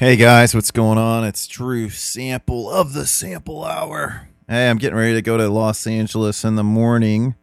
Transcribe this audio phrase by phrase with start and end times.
[0.00, 1.24] Hey guys, what's going on?
[1.24, 4.28] It's Drew Sample of the Sample Hour.
[4.48, 7.34] Hey, I'm getting ready to go to Los Angeles in the morning.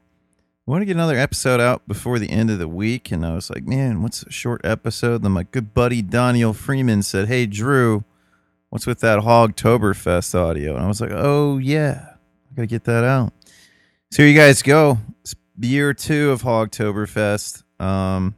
[0.67, 3.35] I want to get another episode out before the end of the week, and I
[3.35, 5.21] was like, man, what's a short episode?
[5.21, 8.04] Then my good buddy Daniel Freeman said, hey Drew,
[8.71, 10.74] what's with that Hogtoberfest audio?
[10.74, 12.08] And I was like, oh yeah,
[12.51, 13.33] I gotta get that out.
[14.10, 14.97] So here you guys go.
[15.21, 17.62] It's year two of Hogtoberfest.
[17.80, 18.34] Um,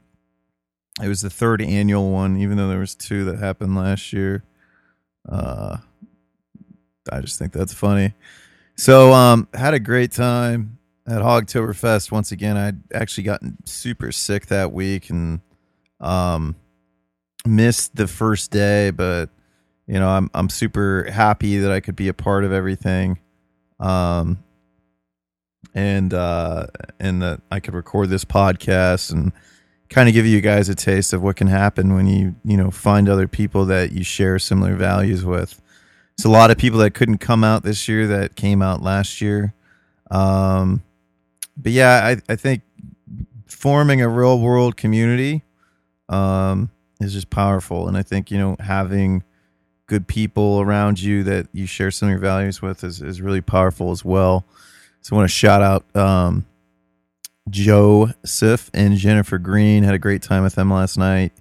[1.02, 4.43] it was the third annual one, even though there was two that happened last year.
[5.27, 5.77] Uh,
[7.12, 8.13] I just think that's funny.
[8.75, 10.77] So, um, had a great time
[11.08, 12.12] at Hogtoberfest.
[12.12, 15.41] Once again, I'd actually gotten super sick that week and
[15.99, 16.55] um,
[17.45, 19.30] missed the first day, but
[19.88, 23.20] you know, I'm I'm super happy that I could be a part of everything.
[23.80, 24.44] Um,
[25.73, 26.67] and uh,
[27.00, 29.31] and that I could record this podcast and
[29.89, 32.71] kind of give you guys a taste of what can happen when you you know
[32.71, 35.61] find other people that you share similar values with.
[36.13, 39.22] It's a lot of people that couldn't come out this year that came out last
[39.22, 39.53] year.
[40.11, 40.83] Um,
[41.55, 42.61] but yeah, I, I think
[43.47, 45.44] forming a real world community
[46.09, 49.23] um, is just powerful, and I think you know having
[49.88, 54.05] good people around you that you share similar values with is, is really powerful as
[54.05, 54.45] well.
[55.02, 56.45] So I want to shout out um,
[57.50, 59.83] Joseph and Jennifer Green.
[59.83, 61.33] Had a great time with them last night.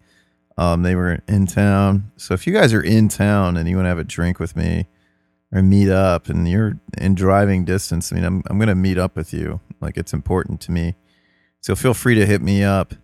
[0.57, 2.11] Um, they were in town.
[2.17, 4.57] So if you guys are in town and you want to have a drink with
[4.57, 4.87] me
[5.53, 8.99] or meet up and you're in driving distance, I mean, I'm, I'm going to meet
[8.99, 9.61] up with you.
[9.81, 10.97] Like it's important to me.
[11.61, 12.95] So feel free to hit me up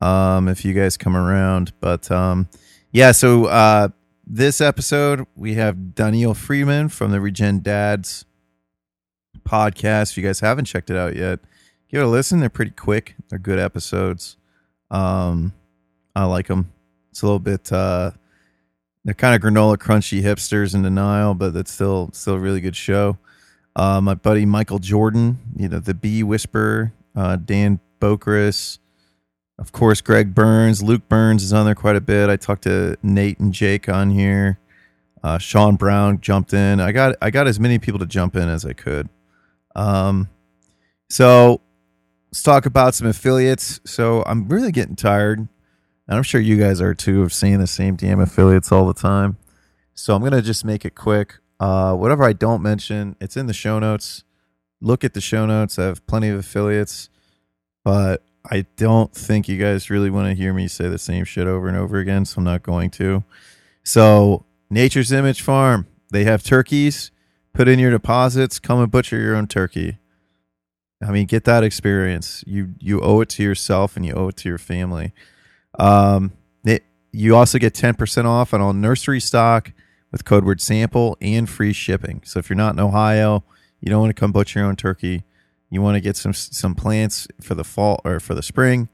[0.00, 1.72] um, if you guys come around.
[1.80, 2.48] But um,
[2.90, 3.88] yeah, so uh,
[4.26, 8.24] this episode, we have Daniel Freeman from the Regen Dads
[9.44, 10.10] podcast.
[10.10, 11.40] If you guys haven't checked it out yet,
[11.90, 12.40] give it a listen.
[12.40, 13.14] They're pretty quick.
[13.28, 14.36] They're good episodes.
[14.90, 15.52] Um,
[16.14, 16.72] I like them.
[17.10, 17.72] It's a little bit.
[17.72, 18.12] Uh,
[19.04, 22.76] they're kind of granola crunchy hipsters in denial, but it's still still a really good
[22.76, 23.18] show.
[23.76, 28.78] Uh, my buddy Michael Jordan, you know the Bee Whisperer, uh, Dan Borkos,
[29.58, 32.28] of course Greg Burns, Luke Burns is on there quite a bit.
[32.28, 34.58] I talked to Nate and Jake on here.
[35.22, 36.80] Uh, Shawn Brown jumped in.
[36.80, 39.08] I got I got as many people to jump in as I could.
[39.74, 40.28] Um,
[41.08, 41.60] so
[42.30, 43.80] let's talk about some affiliates.
[43.84, 45.48] So I'm really getting tired, and
[46.08, 49.38] I'm sure you guys are too, of seeing the same damn affiliates all the time.
[49.94, 51.38] So I'm gonna just make it quick.
[51.60, 54.22] Uh, whatever I don't mention, it's in the show notes.
[54.80, 55.78] Look at the show notes.
[55.78, 57.08] I have plenty of affiliates,
[57.84, 61.46] but I don't think you guys really want to hear me say the same shit
[61.48, 63.24] over and over again, so I'm not going to.
[63.82, 67.10] So, Nature's Image Farm, they have turkeys.
[67.52, 69.98] Put in your deposits, come and butcher your own turkey.
[71.02, 72.42] I mean, get that experience.
[72.46, 75.12] You you owe it to yourself and you owe it to your family.
[75.78, 76.32] Um,
[76.64, 79.72] it, you also get ten percent off on all nursery stock
[80.10, 82.22] with code word sample and free shipping.
[82.24, 83.44] So if you're not in Ohio,
[83.80, 85.22] you don't want to come butcher your own turkey.
[85.70, 88.88] You want to get some some plants for the fall or for the spring,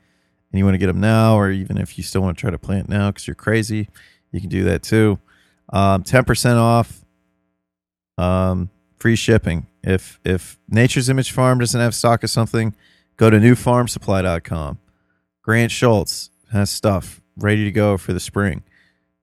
[0.53, 2.51] and you want to get them now, or even if you still want to try
[2.51, 3.89] to plant now because you're crazy,
[4.31, 5.19] you can do that too.
[5.73, 7.05] Um, ten percent off.
[8.19, 9.67] Um, free shipping.
[9.87, 12.75] If if Nature's Image Farm doesn't have stock of something,
[13.17, 14.79] go to newfarmsupply.com.
[15.43, 18.63] Grant Schultz has stuff ready to go for the spring.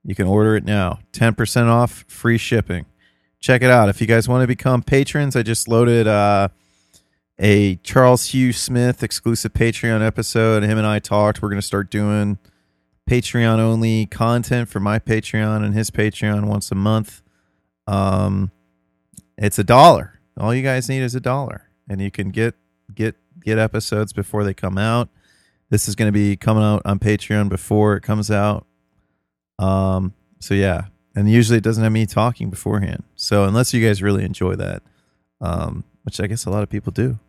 [0.04, 1.00] You can order it now.
[1.12, 2.86] 10% off, free shipping.
[3.40, 3.88] Check it out.
[3.88, 6.48] If you guys want to become patrons, I just loaded uh,
[7.38, 10.62] a Charles Hugh Smith exclusive Patreon episode.
[10.62, 11.42] Him and I talked.
[11.42, 12.38] We're going to start doing
[13.08, 17.22] Patreon only content for my Patreon and his Patreon once a month.
[17.88, 18.52] Um,
[19.36, 20.20] it's a dollar.
[20.42, 22.56] All you guys need is a dollar, and you can get
[22.92, 23.14] get
[23.44, 25.08] get episodes before they come out.
[25.70, 28.66] This is going to be coming out on Patreon before it comes out.
[29.60, 33.04] Um, so yeah, and usually it doesn't have me talking beforehand.
[33.14, 34.82] So unless you guys really enjoy that,
[35.40, 37.20] um, which I guess a lot of people do.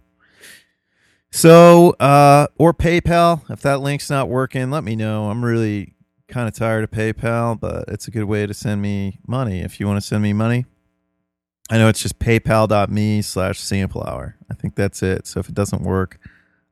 [1.30, 5.30] So, uh, or PayPal, if that link's not working, let me know.
[5.30, 5.94] I'm really
[6.28, 9.62] kind of tired of PayPal, but it's a good way to send me money.
[9.62, 10.66] If you want to send me money,
[11.74, 14.36] I know it's just paypal.me slash sample hour.
[14.52, 15.26] I think that's it.
[15.26, 16.20] So if it doesn't work,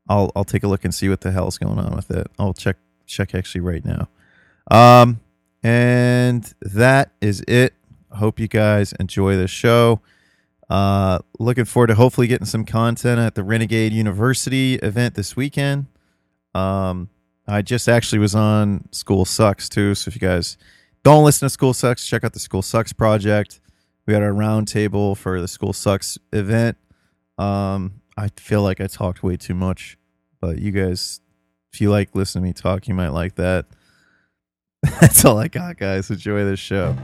[0.07, 2.27] I'll I'll take a look and see what the hell's going on with it.
[2.37, 2.77] I'll check
[3.07, 4.09] check actually right now.
[4.69, 5.19] Um
[5.63, 7.73] and that is it.
[8.11, 10.01] Hope you guys enjoy the show.
[10.69, 15.87] Uh looking forward to hopefully getting some content at the Renegade University event this weekend.
[16.53, 17.09] Um
[17.47, 19.95] I just actually was on School Sucks too.
[19.95, 20.59] So if you guys
[21.01, 23.61] don't listen to School Sucks, check out the School Sucks project
[24.05, 26.77] we had our roundtable for the school sucks event.
[27.37, 29.97] Um, I feel like I talked way too much,
[30.39, 31.21] but you guys,
[31.73, 33.65] if you like listening to me talk, you might like that.
[34.99, 36.09] That's all I got, guys.
[36.09, 36.95] Enjoy this show.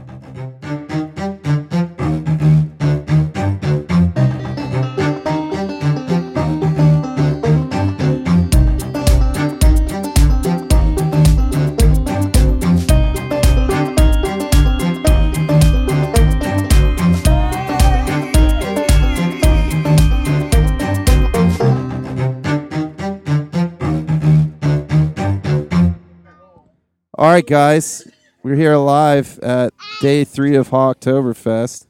[27.18, 28.06] All right, guys,
[28.44, 31.88] we're here live at day three of Hogtoberfest.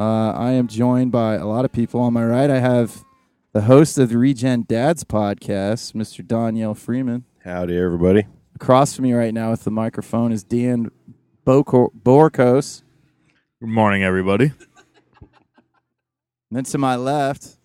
[0.00, 2.00] Uh, I am joined by a lot of people.
[2.00, 3.04] On my right, I have
[3.52, 6.26] the host of the Regen Dads podcast, Mr.
[6.26, 7.24] Doneil Freeman.
[7.44, 8.26] Howdy, everybody.
[8.56, 10.90] Across from me right now with the microphone is Dan
[11.46, 12.82] Bocor- Borkos.
[13.60, 14.46] Good morning, everybody.
[16.50, 17.58] And then to my left,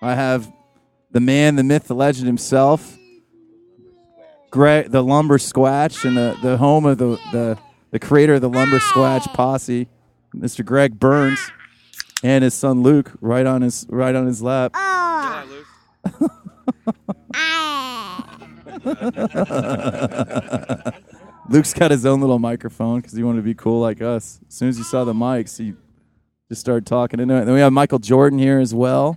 [0.00, 0.52] I have
[1.10, 2.96] the man, the myth, the legend himself,
[4.52, 7.58] Greg, the Lumber Squatch, and the, the home of the, the,
[7.90, 9.88] the creator of the Lumber Squatch posse,
[10.36, 10.62] Mr.
[10.62, 11.40] Greg Burns,
[12.22, 14.74] and his son Luke, right on his right on his lap.
[21.48, 24.38] Luke's got his own little microphone because he wanted to be cool like us.
[24.46, 25.72] As soon as he saw the mics, he
[26.50, 27.46] just started talking into it.
[27.46, 29.16] Then we have Michael Jordan here as well.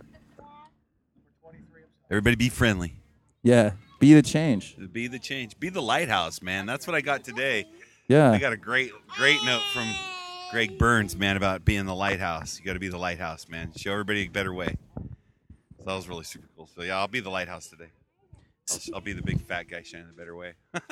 [2.10, 2.94] Everybody be friendly.
[3.44, 4.76] Yeah, be the change.
[4.92, 5.60] Be the change.
[5.60, 6.66] Be the lighthouse, man.
[6.66, 7.66] That's what I got today.
[8.08, 9.88] Yeah, I got a great, great note from
[10.52, 12.60] Greg Burns, man, about being the lighthouse.
[12.60, 13.72] You got to be the lighthouse, man.
[13.76, 14.78] Show everybody a better way.
[14.96, 16.70] So that was really super cool.
[16.76, 17.90] So yeah, I'll be the lighthouse today.
[18.72, 20.54] I'll, I'll be the big fat guy shining a better way.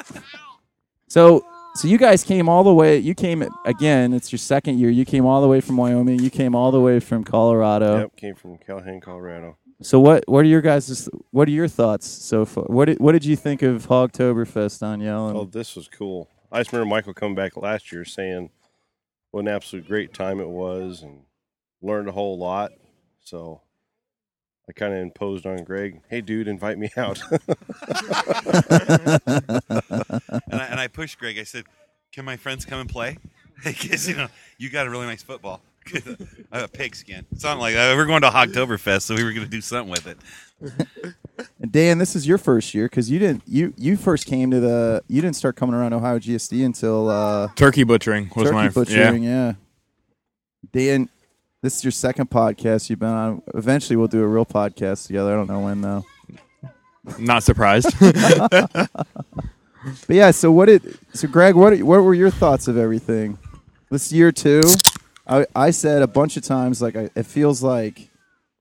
[1.13, 1.45] So,
[1.75, 2.97] so you guys came all the way.
[2.97, 4.13] You came again.
[4.13, 4.89] It's your second year.
[4.89, 6.19] You came all the way from Wyoming.
[6.19, 7.99] You came all the way from Colorado.
[7.99, 9.57] Yep, came from Calhan, Colorado.
[9.83, 10.23] So what?
[10.27, 11.09] What are your guys?
[11.31, 12.63] What are your thoughts so far?
[12.65, 15.29] What did What did you think of Hogtoberfest, Doneil?
[15.29, 16.29] And- Oh, this was cool.
[16.51, 18.49] I just remember Michael coming back last year saying
[19.31, 21.21] what an absolute great time it was and
[21.81, 22.71] learned a whole lot.
[23.19, 23.61] So
[24.69, 27.21] I kind of imposed on Greg, hey, dude, invite me out.
[27.31, 27.51] and,
[30.51, 31.37] I, and I pushed Greg.
[31.37, 31.65] I said,
[32.11, 33.17] "Can my friends come and play?
[33.63, 34.27] Because you know
[34.57, 35.61] you got a really nice football.
[36.51, 37.25] I have a pigskin.
[37.37, 37.95] Something like that.
[37.95, 40.17] We're going to Oktoberfest, so we were going to do something with it.
[41.59, 44.59] And Dan, this is your first year because you didn't you you first came to
[44.59, 48.69] the you didn't start coming around Ohio GSD until uh, Turkey butchering was turkey my
[48.69, 49.23] butchering.
[49.23, 49.53] Yeah.
[50.71, 51.09] Dan,
[51.61, 53.41] this is your second podcast you've been on.
[53.53, 55.33] Eventually, we'll do a real podcast together.
[55.33, 56.05] I don't know when though.
[57.19, 57.93] Not surprised.
[60.07, 61.55] But yeah, so what did so Greg?
[61.55, 63.37] What what were your thoughts of everything
[63.89, 64.63] this year too?
[65.27, 68.09] I I said a bunch of times like I, it feels like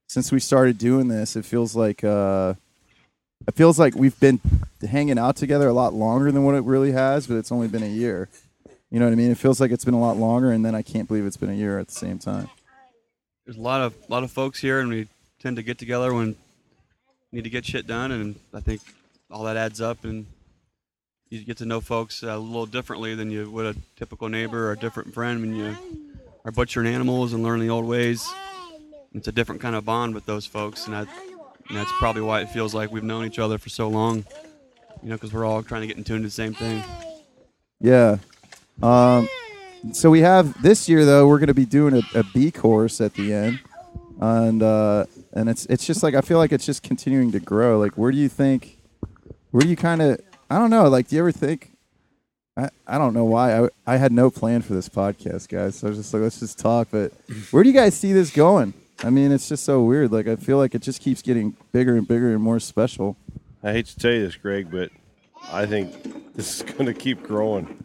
[0.07, 2.53] since we started doing this, it feels like uh,
[3.47, 4.39] it feels like we've been
[4.87, 7.83] hanging out together a lot longer than what it really has, but it's only been
[7.83, 8.29] a year.
[8.91, 9.31] You know what I mean?
[9.31, 11.49] It feels like it's been a lot longer, and then I can't believe it's been
[11.49, 12.49] a year at the same time.
[13.45, 15.07] there's a lot of lot of folks here, and we
[15.39, 16.35] tend to get together when
[17.31, 18.81] we need to get shit done, and I think
[19.31, 20.27] all that adds up, and
[21.29, 24.73] you get to know folks a little differently than you would a typical neighbor or
[24.73, 25.75] a different friend when you
[26.45, 28.27] are butchering animals and learning the old ways.
[29.13, 31.07] It's a different kind of bond with those folks, and, that,
[31.69, 34.25] and that's probably why it feels like we've known each other for so long.
[35.01, 36.83] You know, because we're all trying to get in tune to the same thing.
[37.79, 38.17] Yeah.
[38.81, 39.27] Um,
[39.91, 41.27] so we have this year though.
[41.27, 43.59] We're going to be doing a, a bee course at the end,
[44.21, 47.77] and uh, and it's it's just like I feel like it's just continuing to grow.
[47.79, 48.79] Like, where do you think?
[49.51, 50.21] Where do you kind of?
[50.49, 50.87] I don't know.
[50.87, 51.72] Like, do you ever think?
[52.55, 55.75] I, I don't know why I I had no plan for this podcast, guys.
[55.75, 56.89] So I was just like, let's just talk.
[56.91, 57.11] But
[57.51, 58.73] where do you guys see this going?
[59.03, 60.11] I mean, it's just so weird.
[60.11, 63.17] Like, I feel like it just keeps getting bigger and bigger and more special.
[63.63, 64.91] I hate to tell you this, Greg, but
[65.51, 67.83] I think this is going to keep growing.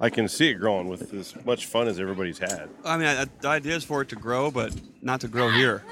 [0.00, 2.68] I can see it growing with as much fun as everybody's had.
[2.84, 5.82] I mean, I, the idea is for it to grow, but not to grow here.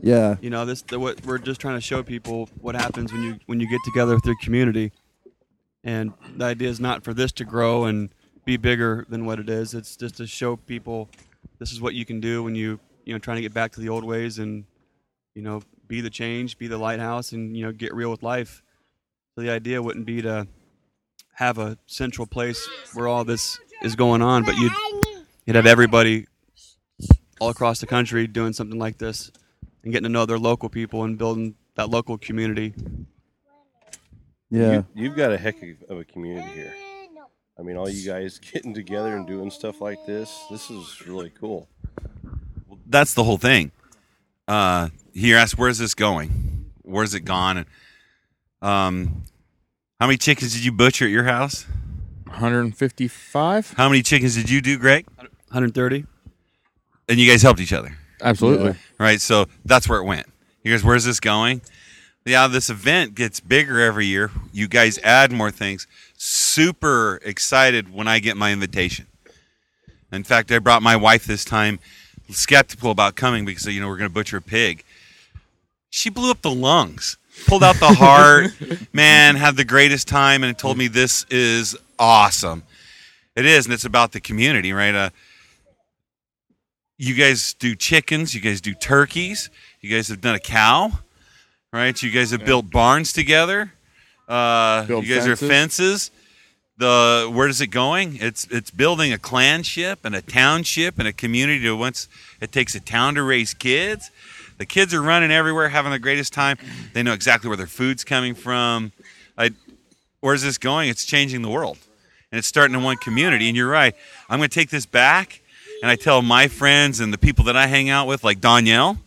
[0.00, 0.36] Yeah.
[0.40, 3.38] You know, this the, what we're just trying to show people what happens when you
[3.46, 4.92] when you get together with your community.
[5.84, 8.10] And the idea is not for this to grow and
[8.44, 9.74] be bigger than what it is.
[9.74, 11.10] It's just to show people
[11.58, 13.80] this is what you can do when you you know trying to get back to
[13.80, 14.64] the old ways and
[15.34, 18.62] you know be the change, be the lighthouse, and you know get real with life.
[19.34, 20.46] So the idea wouldn't be to
[21.34, 24.72] have a central place where all this is going on, but you'd
[25.46, 26.26] you'd have everybody
[27.40, 29.30] all across the country doing something like this
[29.82, 32.74] and getting to know their local people and building that local community.
[34.54, 34.82] Yeah.
[34.94, 35.56] You, have got a heck
[35.88, 36.72] of a community here.
[37.58, 41.30] I mean, all you guys getting together and doing stuff like this, this is really
[41.30, 41.68] cool.
[42.68, 43.72] Well, that's the whole thing.
[44.46, 46.70] Uh, he asked, "Where's this going?
[46.82, 47.66] Where's it gone?" And,
[48.62, 49.24] um,
[49.98, 51.66] how many chickens did you butcher at your house?
[52.26, 53.74] 155.
[53.76, 55.06] How many chickens did you do, Greg?
[55.16, 56.04] 130.
[57.08, 58.74] And you guys helped each other, Absolutely.
[58.98, 59.20] right?
[59.20, 60.26] So that's where it went.
[60.62, 61.62] You guys, where's this going?
[62.26, 64.30] Yeah, this event gets bigger every year.
[64.50, 65.86] You guys add more things.
[66.16, 69.06] Super excited when I get my invitation.
[70.10, 71.80] In fact, I brought my wife this time,
[72.30, 74.84] skeptical about coming because you know we're going to butcher a pig.
[75.90, 78.52] She blew up the lungs, pulled out the heart,
[78.94, 82.62] man, had the greatest time, and told me this is awesome.
[83.36, 84.94] It is, and it's about the community, right?
[84.94, 85.10] Uh,
[86.96, 89.50] you guys do chickens, you guys do turkeys,
[89.82, 90.92] you guys have done a cow,
[91.74, 92.00] right?
[92.00, 93.72] You guys have built barns together.
[94.28, 95.28] Uh, you guys fences.
[95.28, 96.10] are fences.
[96.78, 98.16] The where is it going?
[98.20, 102.08] It's it's building a clanship and a township and a community to once
[102.40, 104.10] it takes a town to raise kids.
[104.58, 106.58] The kids are running everywhere, having the greatest time.
[106.92, 108.92] They know exactly where their food's coming from.
[109.36, 109.50] I,
[110.20, 110.88] where's this going?
[110.88, 111.78] It's changing the world,
[112.30, 113.48] and it's starting in one community.
[113.48, 113.94] And you're right.
[114.28, 115.40] I'm going to take this back,
[115.82, 118.98] and I tell my friends and the people that I hang out with, like Doneil,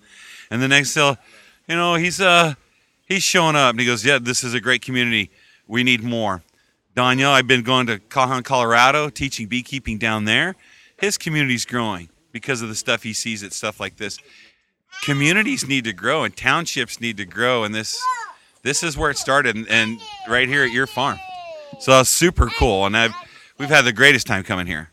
[0.52, 1.18] and the next they'll,
[1.68, 2.56] you know, he's uh
[3.06, 5.32] he's showing up, and he goes, yeah, this is a great community.
[5.68, 6.44] We need more.
[6.96, 10.56] Doneil, I've been going to Cajon, Colorado, teaching beekeeping down there.
[10.98, 14.18] His community's growing because of the stuff he sees at stuff like this.
[15.04, 18.02] Communities need to grow and townships need to grow, and this
[18.64, 21.20] this is where it started, and, and right here at your farm.
[21.80, 23.14] So that's super cool, and I've
[23.60, 24.90] we've had the greatest time coming here.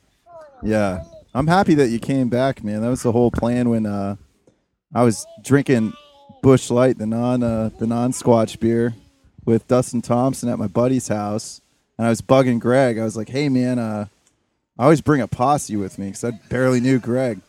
[0.62, 2.83] Yeah, I'm happy that you came back, man.
[2.83, 4.16] That was the whole plan when uh,
[4.95, 5.95] I was drinking
[6.44, 8.94] Busch Light, the non uh, the non Squatch beer,
[9.46, 11.62] with Dustin Thompson at my buddy's house,
[11.96, 12.98] and I was bugging Greg.
[12.98, 14.08] I was like, "Hey, man, uh,
[14.78, 17.40] I always bring a posse with me because I barely knew Greg."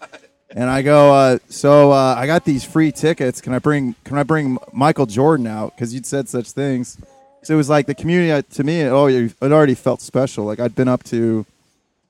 [0.52, 3.42] And I go, uh, so uh, I got these free tickets.
[3.42, 5.76] Can I bring Can I bring Michael Jordan out?
[5.76, 6.98] Because you'd said such things.
[7.44, 8.88] So it was like the community uh, to me.
[8.88, 10.46] Already, it already felt special.
[10.46, 11.46] Like I'd been up to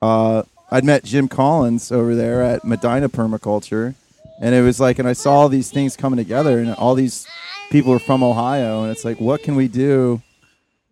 [0.04, 3.96] uh, I'd met Jim Collins over there at Medina Permaculture,
[4.40, 7.28] and it was like, and I saw all these things coming together, and all these
[7.70, 10.22] people are from Ohio, and it's like, what can we do?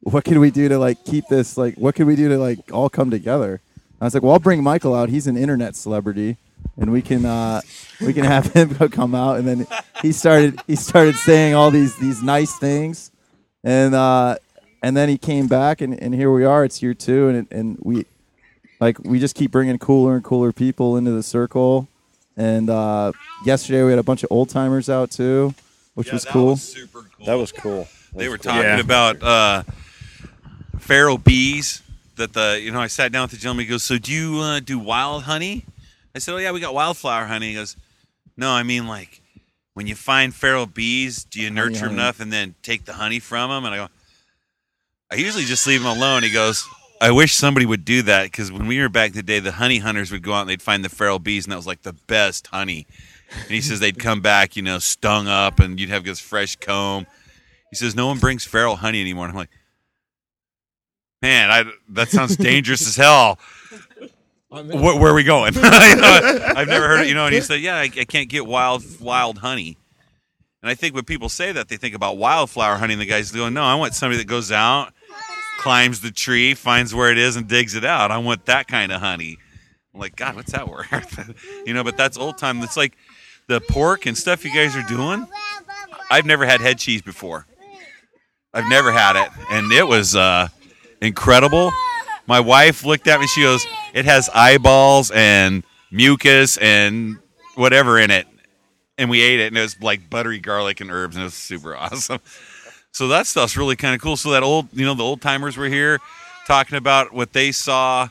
[0.01, 1.75] What can we do to like keep this like?
[1.75, 3.62] What can we do to like all come together?
[4.01, 5.07] I was like, well, I'll bring Michael out.
[5.09, 6.38] He's an internet celebrity,
[6.77, 7.62] and we can uh,
[8.01, 9.38] we can have him come out.
[9.38, 9.67] And then
[10.01, 13.12] he started he started saying all these these nice things,
[13.63, 14.35] and uh,
[14.81, 16.65] and then he came back, and, and here we are.
[16.65, 18.05] It's year two, and and we
[18.81, 21.88] like we just keep bringing cooler and cooler people into the circle.
[22.35, 23.11] And uh,
[23.45, 25.53] yesterday we had a bunch of old timers out too,
[25.93, 26.57] which was cool.
[26.57, 27.25] super cool.
[27.25, 27.83] That was cool.
[28.13, 28.51] That They was were cool.
[28.53, 28.79] talking Yeah.
[28.79, 29.63] about uh,
[30.79, 31.81] feral bees.
[32.15, 33.65] That the you know I sat down with the gentleman.
[33.65, 35.65] He goes, "So do you uh, do wild honey?"
[36.15, 37.75] I said, "Oh yeah, we got wildflower honey." He goes,
[38.37, 39.21] "No, I mean like
[39.73, 41.93] when you find feral bees, do you nurture them honey.
[41.95, 43.87] enough and then take the honey from them?" And I go,
[45.11, 46.67] "I usually just leave them alone." He goes.
[47.03, 49.51] I wish somebody would do that because when we were back in the day, the
[49.51, 51.81] honey hunters would go out and they'd find the feral bees, and that was like
[51.81, 52.88] the best honey.
[53.41, 56.55] And he says they'd come back, you know, stung up, and you'd have this fresh
[56.55, 57.05] comb.
[57.72, 59.25] He says no one brings feral honey anymore.
[59.25, 59.50] And I'm like,
[61.22, 63.38] man, I, that sounds dangerous as hell.
[64.48, 65.57] Where, where are we going?
[65.62, 67.10] I've never heard it.
[67.10, 69.77] You know, and he said, yeah, I, I can't get wild wild honey.
[70.62, 72.93] And I think when people say that, they think about wildflower honey.
[72.93, 74.93] And the guy's going, no, I want somebody that goes out,
[75.57, 78.12] climbs the tree, finds where it is, and digs it out.
[78.12, 79.38] I want that kind of honey.
[79.93, 81.33] I'm like, God, what's that worth?
[81.65, 82.62] you know, but that's old time.
[82.63, 82.98] It's like
[83.48, 85.27] the pork and stuff you guys are doing.
[86.10, 87.45] I've never had head cheese before.
[88.53, 90.48] I've never had it, and it was uh,
[91.01, 91.72] incredible.
[92.27, 93.25] My wife looked at me.
[93.25, 97.17] She goes, "It has eyeballs and mucus and
[97.55, 98.27] whatever in it,"
[98.98, 101.33] and we ate it, and it was like buttery garlic and herbs, and it was
[101.33, 102.19] super awesome.
[102.93, 104.15] So that stuff's really kind of cool.
[104.15, 106.00] So that old, you know, the old timers were here
[106.45, 108.07] talking about what they saw,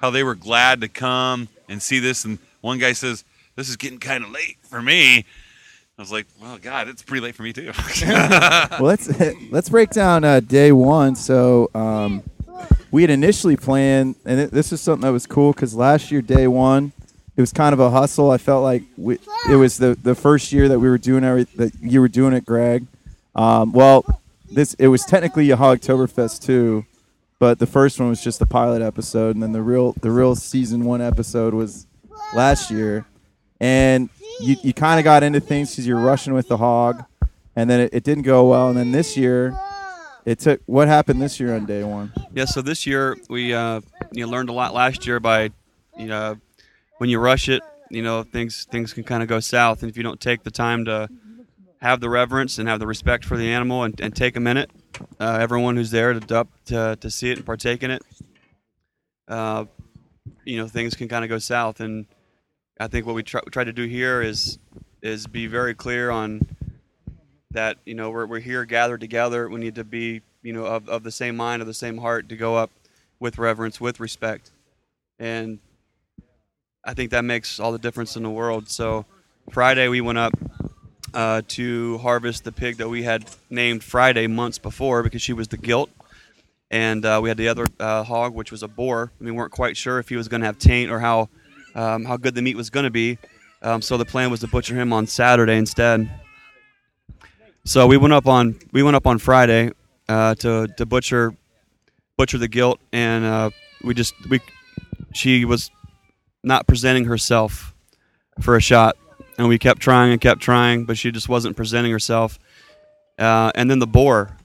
[0.00, 2.24] how they were glad to come and see this.
[2.24, 3.24] And one guy says,
[3.56, 5.24] "This is getting kind of late for me." I
[5.98, 7.72] was like, "Well, God, it's pretty late for me too."
[8.06, 9.10] well, let's
[9.50, 11.14] let's break down uh, day one.
[11.14, 12.22] So um,
[12.90, 16.22] we had initially planned, and it, this is something that was cool because last year,
[16.22, 16.92] day one,
[17.36, 18.30] it was kind of a hustle.
[18.30, 19.18] I felt like we,
[19.50, 22.32] it was the the first year that we were doing every that you were doing
[22.32, 22.86] it, Greg.
[23.34, 24.04] Um, well,
[24.54, 26.84] this it was technically a Hogtoberfest too,
[27.38, 30.34] but the first one was just the pilot episode, and then the real the real
[30.36, 31.86] season one episode was
[32.34, 33.06] last year,
[33.60, 34.08] and
[34.40, 37.04] you you kind of got into things because you're rushing with the hog,
[37.56, 39.58] and then it, it didn't go well, and then this year,
[40.24, 40.60] it took.
[40.66, 42.12] What happened this year on day one?
[42.32, 43.80] Yeah, so this year we uh,
[44.12, 45.50] you know, learned a lot last year by
[45.98, 46.38] you know
[46.98, 49.96] when you rush it, you know things things can kind of go south, and if
[49.96, 51.08] you don't take the time to
[51.82, 54.70] have the reverence and have the respect for the animal and, and take a minute,
[55.18, 58.02] uh, everyone who's there to, to to see it and partake in it,
[59.26, 59.64] uh,
[60.44, 61.80] you know things can kind of go south.
[61.80, 62.06] And
[62.78, 64.58] I think what we try, try to do here is
[65.02, 66.42] is be very clear on
[67.50, 67.78] that.
[67.84, 69.48] You know, we're we're here gathered together.
[69.48, 72.28] We need to be you know of, of the same mind, of the same heart,
[72.28, 72.70] to go up
[73.18, 74.52] with reverence, with respect,
[75.18, 75.58] and
[76.84, 78.68] I think that makes all the difference in the world.
[78.68, 79.04] So
[79.50, 80.32] Friday we went up
[81.14, 85.48] uh, to harvest the pig that we had named Friday months before because she was
[85.48, 85.90] the gilt.
[86.70, 89.12] And uh, we had the other uh, hog, which was a boar.
[89.20, 91.28] We weren't quite sure if he was going to have taint or how
[91.74, 93.18] um, how good the meat was going to be.
[93.62, 96.10] Um, so the plan was to butcher him on Saturday instead.
[97.64, 99.70] So we went up on we went up on Friday
[100.08, 101.34] uh, to to butcher
[102.16, 103.50] butcher the gilt, and uh,
[103.84, 104.40] we just we
[105.14, 105.70] she was
[106.42, 107.74] not presenting herself
[108.40, 108.96] for a shot,
[109.38, 112.38] and we kept trying and kept trying, but she just wasn't presenting herself.
[113.18, 114.36] Uh, and then the boar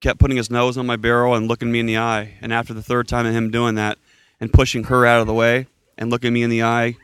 [0.00, 2.34] kept putting his nose on my barrel and looking me in the eye.
[2.40, 3.98] And after the third time of him doing that
[4.40, 6.96] and pushing her out of the way and looking me in the eye,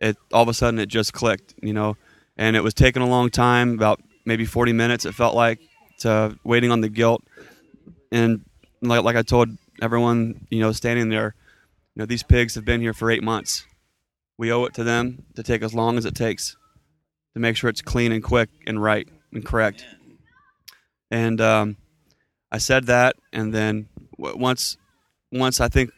[0.00, 1.96] it all of a sudden it just clicked, you know.
[2.36, 5.04] And it was taking a long time, about maybe 40 minutes.
[5.04, 5.60] It felt like
[6.00, 7.22] to waiting on the gilt.
[8.10, 8.44] And
[8.82, 11.34] like, like I told everyone, you know, standing there,
[11.94, 13.66] you know, these pigs have been here for eight months.
[14.36, 16.56] We owe it to them to take as long as it takes
[17.34, 19.84] to make sure it's clean and quick and right and correct.
[21.10, 21.76] And um,
[22.50, 23.88] I said that, and then
[24.18, 24.76] once,
[25.30, 25.90] once I think,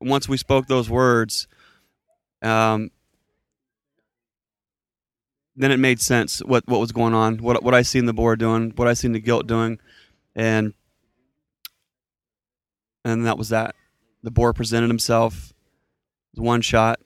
[0.00, 1.46] once we spoke those words,
[2.42, 2.90] um,
[5.54, 8.36] then it made sense what what was going on, what what I seen the boar
[8.36, 9.78] doing, what I seen the gilt doing,
[10.34, 10.72] and
[13.04, 13.74] and that was that.
[14.22, 15.51] The boar presented himself,
[16.34, 17.00] one shot.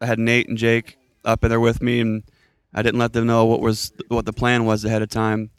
[0.00, 2.22] I had Nate and Jake up in there with me, and
[2.72, 5.50] I didn't let them know what was what the plan was ahead of time.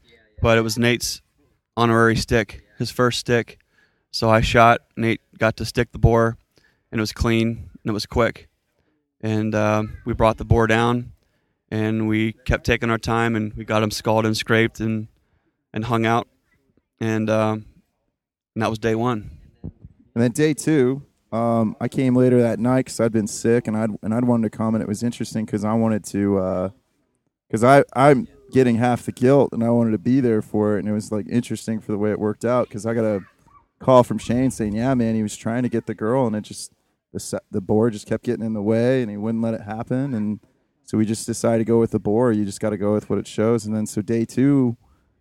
[0.42, 1.22] But it was Nate's
[1.78, 3.60] honorary stick, his first stick.
[4.12, 4.82] So I shot.
[4.98, 6.38] Nate got to stick the boar,
[6.92, 8.48] and it was clean and it was quick.
[9.22, 11.14] And uh, we brought the boar down,
[11.70, 15.08] and we kept taking our time, and we got him scalded and scraped and
[15.74, 16.28] and hung out,
[17.00, 17.66] and, um,
[18.56, 19.30] and that was day one.
[19.64, 23.78] And then day two, um, I came later that night because I'd been sick, and
[23.78, 26.72] I'd and I'd wanted to come, and it was interesting because I wanted to,
[27.48, 30.80] because I I'm getting half the gilt, and I wanted to be there for it,
[30.80, 33.22] and it was like interesting for the way it worked out because I got a
[33.80, 36.42] call from Shane saying, yeah, man, he was trying to get the girl, and it
[36.42, 36.74] just
[37.14, 40.14] the the boar just kept getting in the way, and he wouldn't let it happen,
[40.14, 40.40] and
[40.84, 42.32] so we just decided to go with the boar.
[42.32, 44.76] You just got to go with what it shows, and then so day two,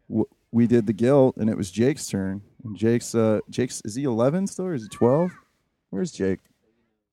[0.08, 2.42] w- we did the gilt, and it was Jake's turn.
[2.64, 5.30] And Jake's uh Jake's is he eleven still or is he twelve?
[5.90, 6.40] Where's Jake?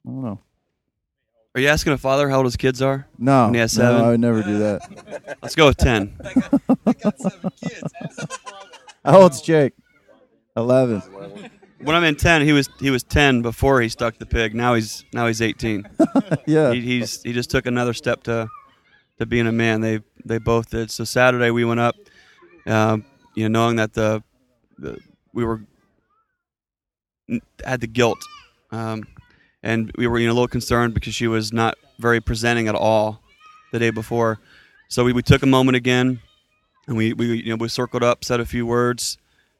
[0.06, 0.40] I don't know.
[1.56, 3.08] Are you asking a father how old his kids are?
[3.18, 4.00] No, When he has seven?
[4.02, 5.38] no, I would never do that.
[5.42, 6.16] Let's go with ten.
[9.04, 9.74] How old's Jake?
[10.56, 11.00] Eleven.
[11.82, 14.54] when I'm in ten, he was he was ten before he stuck the pig.
[14.54, 15.88] Now he's now he's eighteen.
[16.46, 16.74] Yeah.
[16.74, 18.48] he, he's he just took another step to
[19.20, 19.82] to being a man.
[19.82, 20.92] They they both did.
[20.92, 21.96] So Saturday we went up,
[22.66, 24.22] um, you know, knowing that the,
[24.78, 25.00] the
[25.34, 25.62] we were
[27.66, 28.20] had the gilt,
[28.72, 29.04] um,
[29.64, 32.76] and we were you know a little concerned because she was not very presenting at
[32.76, 33.22] all
[33.72, 34.40] the day before.
[34.90, 36.22] So we, we took a moment again,
[36.88, 39.18] and we, we you know we circled up, said a few words,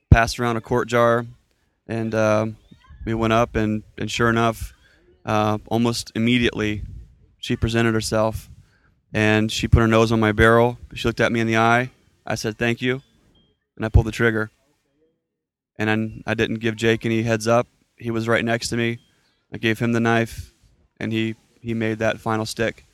[0.10, 1.26] passed around a quart jar,
[1.88, 2.48] and uh,
[3.06, 4.74] we went up and, and sure enough,
[5.26, 6.84] uh, almost immediately,
[7.40, 8.50] she presented herself,
[9.14, 10.78] and she put her nose on my barrel.
[10.94, 11.92] She looked at me in the eye.
[12.26, 13.02] I said thank you,
[13.76, 14.52] and I pulled the trigger.
[15.80, 17.68] And then I didn't give Jake any heads up.
[17.98, 19.00] He was right next to me.
[19.52, 20.54] I gave him the knife,
[21.00, 22.86] and he he made that final stick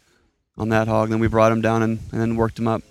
[0.57, 1.09] on that hog.
[1.09, 2.83] Then we brought him down and, and then worked him up.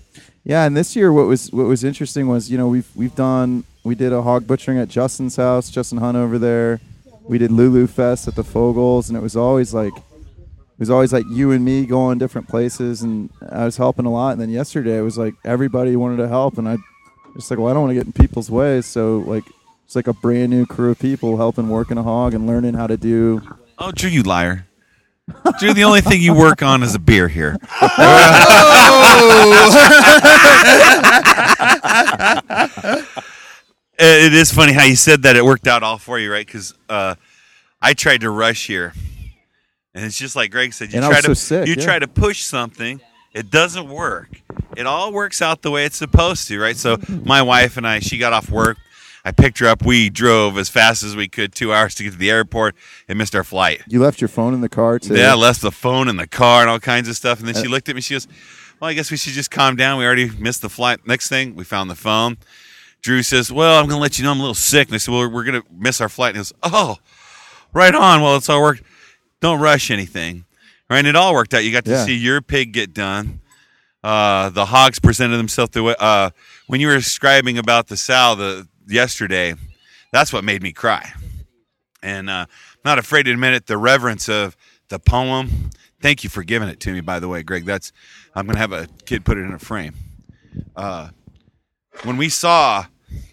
[0.44, 3.64] Yeah, and this year what was what was interesting was you know we've we've done
[3.85, 6.81] we did a hog butchering at Justin's house, Justin Hunt over there.
[7.22, 11.12] We did Lulu Fest at the Fogels, and it was always like it was always
[11.12, 14.33] like you and me going different places, and I was helping a lot.
[14.33, 16.77] And then yesterday it was like everybody wanted to help, and I
[17.35, 19.44] just like well I don't want to get in people's way, so like
[19.92, 22.87] it's like a brand new crew of people helping working a hog and learning how
[22.87, 23.42] to do.
[23.78, 24.66] Oh, Drew, you liar.
[25.59, 27.59] Drew, the only thing you work on is a beer here.
[33.98, 35.37] it is funny how you said that.
[35.37, 36.46] It worked out all for you, right?
[36.46, 37.16] Because uh,
[37.83, 38.94] I tried to rush here,
[39.94, 40.94] and it's just like Greg said.
[40.94, 41.85] You And try was to so sick, you yeah.
[41.85, 43.02] try to push something,
[43.35, 44.40] it doesn't work.
[44.74, 46.78] It all works out the way it's supposed to, right?
[46.78, 48.78] So my wife and I, she got off work.
[49.24, 49.85] I picked her up.
[49.85, 52.74] We drove as fast as we could, two hours to get to the airport,
[53.08, 53.82] and missed our flight.
[53.87, 55.14] You left your phone in the car too.
[55.14, 57.38] Yeah, left the phone in the car and all kinds of stuff.
[57.38, 58.00] And then she looked at me.
[58.00, 58.26] She goes,
[58.80, 59.98] "Well, I guess we should just calm down.
[59.98, 62.37] We already missed the flight." Next thing, we found the phone.
[63.00, 64.98] Drew says, "Well, I'm going to let you know I'm a little sick." And I
[64.98, 66.98] said, "Well, we're going to miss our flight." And he goes, "Oh,
[67.72, 68.22] right on.
[68.22, 68.82] Well, it's all worked.
[69.40, 70.44] Don't rush anything."
[70.90, 71.64] Right, and it all worked out.
[71.64, 72.04] You got to Yeah.
[72.04, 73.40] see your pig get done.
[74.04, 75.94] Uh, the hogs presented themselves the way.
[75.98, 76.30] Uh,
[76.66, 79.54] when you were describing about the sow the yesterday,
[80.12, 81.12] that's what made me cry.
[82.02, 82.46] And uh,
[82.84, 83.66] not afraid to admit it.
[83.66, 84.56] The reverence of
[84.88, 85.70] the poem.
[86.00, 87.64] Thank you for giving it to me, by the way, Greg.
[87.64, 87.92] That's
[88.34, 89.94] I'm to have a kid put it in a frame.
[90.74, 91.10] Uh,
[92.02, 92.86] when we saw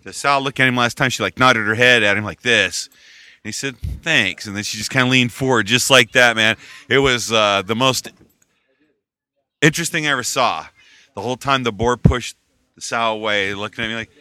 [0.03, 2.41] the sow look at him last time, she like nodded her head at him like
[2.41, 2.87] this.
[2.87, 6.35] And he said, "Thanks," and then she just kind of leaned forward, just like that,
[6.35, 6.57] man.
[6.89, 8.11] It was uh, the most
[9.61, 10.67] interesting I ever saw.
[11.15, 12.37] The whole time the boar pushed
[12.75, 14.11] the sow away, looking at me like,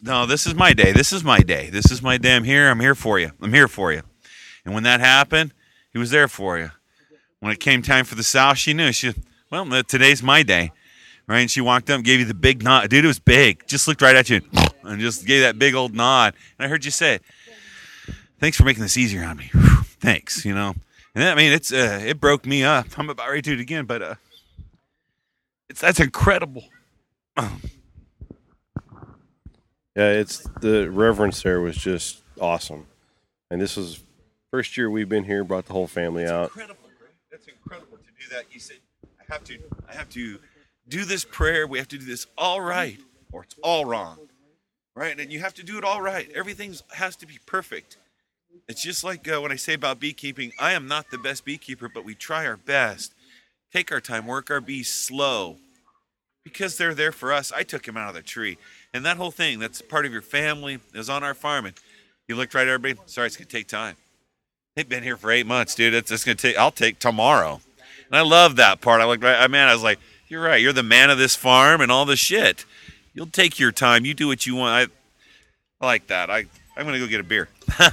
[0.00, 0.92] "No, this is my day.
[0.92, 1.70] This is my day.
[1.70, 2.36] This is my day.
[2.36, 2.68] I'm here.
[2.68, 3.32] I'm here for you.
[3.40, 4.02] I'm here for you."
[4.64, 5.54] And when that happened,
[5.92, 6.70] he was there for you.
[7.40, 8.92] When it came time for the sow, she knew.
[8.92, 9.14] She,
[9.50, 10.72] well, today's my day,
[11.28, 11.40] right?
[11.40, 12.90] And she walked up, gave you the big nod.
[12.90, 13.66] Dude, it was big.
[13.66, 14.40] Just looked right at you
[14.82, 16.34] and just gave that big old nod.
[16.58, 17.20] And I heard you say
[18.40, 19.50] thanks for making this easier on me.
[20.00, 20.74] Thanks, you know.
[21.14, 22.86] And I mean, it's uh, it broke me up.
[22.98, 24.14] I'm about ready to do it again, but uh,
[25.68, 26.64] it's that's incredible.
[29.96, 32.86] Yeah, it's the reverence there was just awesome,
[33.50, 34.02] and this was
[34.50, 35.42] first year we've been here.
[35.42, 36.50] Brought the whole family out.
[36.50, 36.90] Incredible,
[37.30, 38.44] That's incredible to do that.
[38.52, 38.76] You said,
[39.18, 40.38] I have to, I have to
[40.86, 41.66] do this prayer.
[41.66, 42.98] We have to do this all right,
[43.32, 44.18] or it's all wrong,
[44.94, 45.18] right?
[45.18, 46.30] And you have to do it all right.
[46.34, 47.96] Everything has to be perfect.
[48.68, 50.52] It's just like uh, when I say about beekeeping.
[50.58, 53.14] I am not the best beekeeper, but we try our best.
[53.72, 55.56] Take our time, work our bees slow,
[56.44, 57.50] because they're there for us.
[57.50, 58.58] I took him out of the tree,
[58.96, 59.58] and that whole thing.
[59.58, 60.80] That's part of your family.
[60.94, 61.74] Is on our farm, and
[62.26, 63.00] you looked right at everybody.
[63.06, 63.96] Sorry, it's gonna take time.
[64.74, 65.94] They've been here for eight months, dude.
[65.94, 66.56] It's, it's gonna take.
[66.56, 67.60] I'll take tomorrow,
[68.08, 69.00] and I love that part.
[69.00, 69.40] I looked right.
[69.40, 70.60] I man, I was like, you're right.
[70.60, 72.64] You're the man of this farm and all this shit.
[73.14, 74.04] You'll take your time.
[74.04, 74.90] You do what you want.
[75.80, 76.30] I, I like that.
[76.30, 77.48] I I'm gonna go get a beer.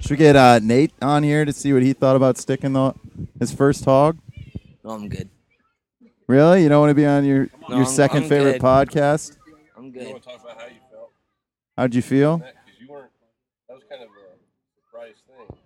[0.00, 2.94] Should we get uh, Nate on here to see what he thought about sticking the
[3.38, 4.16] his first hog?
[4.84, 5.28] No, I'm good.
[6.28, 6.62] Really?
[6.62, 8.62] You don't want to be on your No, your I'm- 2nd I'm favorite good.
[8.62, 9.36] podcast?
[9.76, 10.02] I'm good.
[10.02, 11.10] You Want to talk about how you felt?
[11.76, 12.38] How'd you feel?
[12.38, 13.10] Because you weren't.
[13.68, 15.56] That was kind of a surprise thing.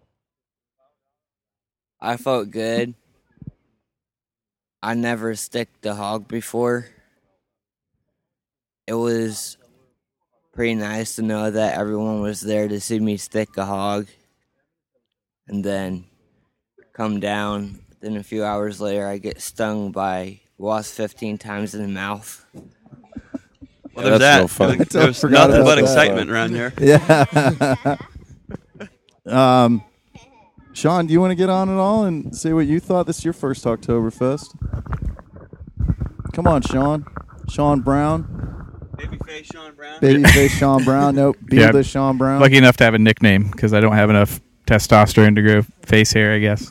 [2.00, 2.94] I felt good.
[4.82, 6.86] I never sticked the hog before.
[8.86, 9.56] It was
[10.52, 14.06] pretty nice to know that everyone was there to see me stick a hog
[15.48, 16.04] and then
[16.92, 17.80] come down.
[18.00, 22.44] Then a few hours later, I get stung by wasp 15 times in the mouth.
[23.94, 24.48] Well, there's that's no that.
[24.48, 24.68] fun.
[24.78, 25.82] There's- There's Forgot nothing about but that.
[25.82, 26.72] excitement around here.
[26.80, 27.96] Yeah.
[29.64, 29.84] um,
[30.72, 33.06] Shawn, do you want to get on at all and say what you thought?
[33.06, 34.54] This is your first Hogtoberfest.
[36.32, 37.04] Come on, Shawn.
[37.50, 38.38] Shawn Brown.
[38.96, 40.00] Babyface Shawn Brown.
[40.00, 41.14] Babyface Shawn Brown.
[41.16, 41.36] Nope.
[41.50, 41.58] Yeah.
[41.64, 42.40] Beardless Shawn Brown.
[42.40, 46.12] Lucky enough to have a nickname because I don't have enough testosterone to grow face
[46.12, 46.70] hair, I guess.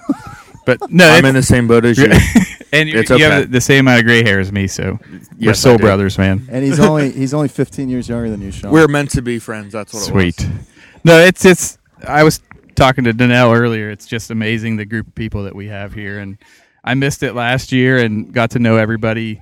[0.66, 2.06] But no, I'm in the same boat as you.
[2.74, 3.24] and you, It's you okay.
[3.24, 5.84] have the same amount of gray hair as me, so we're Yes, I soul do.
[5.84, 6.48] brothers, man.
[6.52, 8.72] and he's only he's only 15 years younger than you, Shawn.
[8.72, 9.74] We're meant to be friends.
[9.74, 10.40] That's what Sweet.
[10.40, 10.58] it was.
[11.04, 11.78] No, it's it's.
[12.08, 12.42] I was
[12.76, 13.90] talking to Doneil earlier.
[13.90, 16.38] It's just amazing the group of people that we have here, and
[16.84, 19.42] I missed it last year and got to know everybody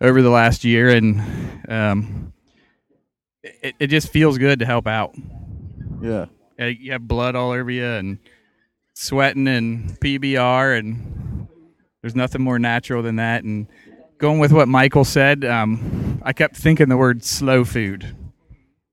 [0.00, 1.20] over the last year, and
[1.68, 2.32] um,
[3.42, 5.14] it, it just feels good to help out.
[6.02, 6.26] yeah.
[6.60, 8.18] Uh, You have blood all over you and
[8.94, 11.46] sweating and PBR, and
[12.00, 13.44] there's nothing more natural than that.
[13.44, 13.66] And
[14.18, 18.16] going with what Michael said, um, I kept thinking the word slow food.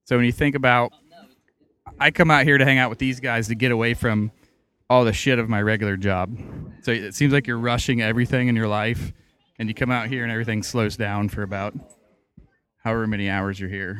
[0.06, 0.92] So when you think about,
[2.00, 4.32] I come out here to hang out with these guys to get away from
[4.90, 6.36] all the shit of my regular job.
[6.82, 9.14] So it seems like you're rushing everything in your life,
[9.58, 11.74] and you come out here and everything slows down for about
[12.84, 14.00] however many hours you're here.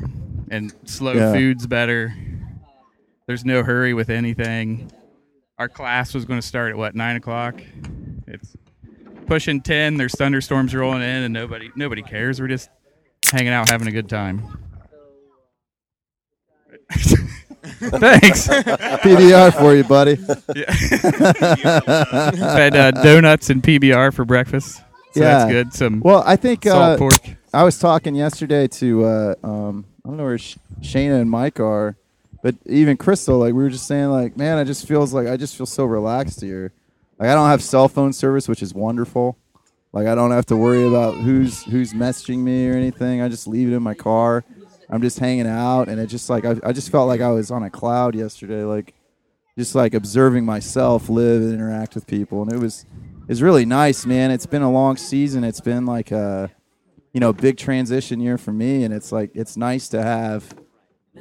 [0.50, 1.32] And slow Yeah.
[1.32, 2.12] food's better.
[3.26, 4.90] There's no hurry with anything.
[5.62, 7.54] Our class was going to start at what nine o'clock.
[8.26, 8.56] It's
[9.28, 9.96] pushing ten.
[9.96, 12.40] There's thunderstorms rolling in, and nobody nobody cares.
[12.40, 12.68] We're just
[13.30, 14.42] hanging out, having a good time.
[16.90, 18.48] Thanks.
[18.48, 20.18] PBR for you, buddy.
[20.52, 20.72] Yeah.
[22.56, 24.78] Had uh, donuts and PBR for breakfast.
[25.12, 25.28] So Yeah.
[25.38, 25.72] that's good.
[25.74, 27.12] Some Well, I think salt uh, pork.
[27.54, 31.60] I was talking yesterday to uh, um, I don't know where Sh- Shayna and Mike
[31.60, 31.96] are,
[32.42, 35.36] but even Crystal, like we were just saying, like man, I just feels like I
[35.36, 36.72] just feel so relaxed here.
[37.18, 39.38] Like I don't have cell phone service, which is wonderful.
[39.92, 43.22] Like I don't have to worry about who's who's messaging me or anything.
[43.22, 44.44] I just leave it in my car.
[44.90, 47.50] I'm just hanging out, and it just like I, I just felt like I was
[47.50, 48.94] on a cloud yesterday, like
[49.56, 52.86] just like observing myself live and interact with people, and it was
[53.28, 54.30] it's really nice, man.
[54.30, 55.44] It's been a long season.
[55.44, 56.50] It's been like a
[57.12, 60.54] you know big transition year for me, and it's like it's nice to have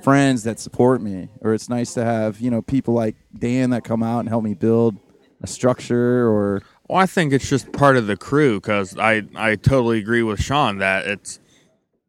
[0.04, 3.84] friends that support me, or it's nice to have you know people like Dan that
[3.84, 4.98] come out and help me build
[5.42, 9.56] a structure or Well, I think it's just part of the crew because I, I
[9.56, 11.40] totally agree with Shawn that it's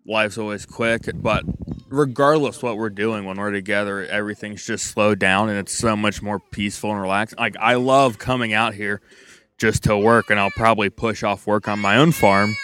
[0.05, 1.45] life's always quick, but
[1.89, 6.23] regardless what we're doing when we're together, everything's just slowed down and it's so much
[6.23, 7.39] more peaceful and relaxed.
[7.39, 9.01] Like I love coming out here
[9.59, 12.55] just to work, and I'll probably push off work on my own farm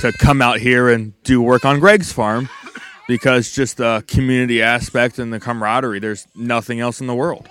[0.00, 2.48] to come out here and do work on Greg's farm
[3.12, 5.98] because just the community aspect and the camaraderie.
[5.98, 7.46] There's nothing else in the world.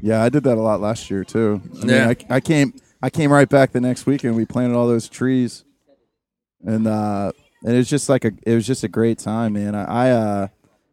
[0.00, 1.60] Yeah, I did that a lot last year too.
[1.74, 2.08] I mean, Yeah.
[2.30, 4.34] I, I came I came right back the next weekend.
[4.34, 5.64] We planted all those trees,
[6.64, 9.74] and uh, and it was just like a it was just a great time, man.
[9.74, 10.48] I, I uh,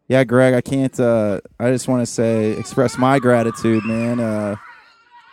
[0.09, 0.97] yeah, Greg, I can't.
[0.99, 4.19] Uh, I just want to say express my gratitude, man.
[4.19, 4.57] Uh,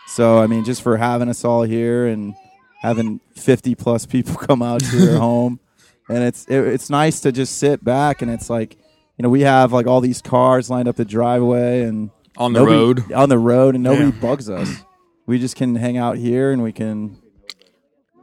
[0.06, 2.34] so I mean, just for having us all here and
[2.80, 5.58] having fifty plus people come out to your home,
[6.08, 8.76] and it's it, it's nice to just sit back and it's like
[9.16, 12.60] you know we have like all these cars lined up the driveway and On the
[12.60, 13.12] nobody- road.
[13.12, 14.20] on the road, and nobody Yeah.
[14.20, 14.70] bugs us.
[15.26, 17.18] We just can hang out here, and we can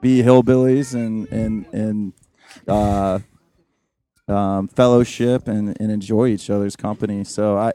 [0.01, 2.13] be hillbillies and and and
[2.67, 3.19] uh,
[4.27, 7.23] um, fellowship and, and enjoy each other's company.
[7.23, 7.73] So I,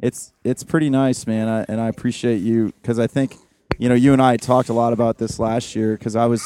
[0.00, 1.48] it's it's pretty nice, man.
[1.48, 3.36] I, and I appreciate you because I think
[3.78, 6.42] you know you and I talked a lot about this last year because I was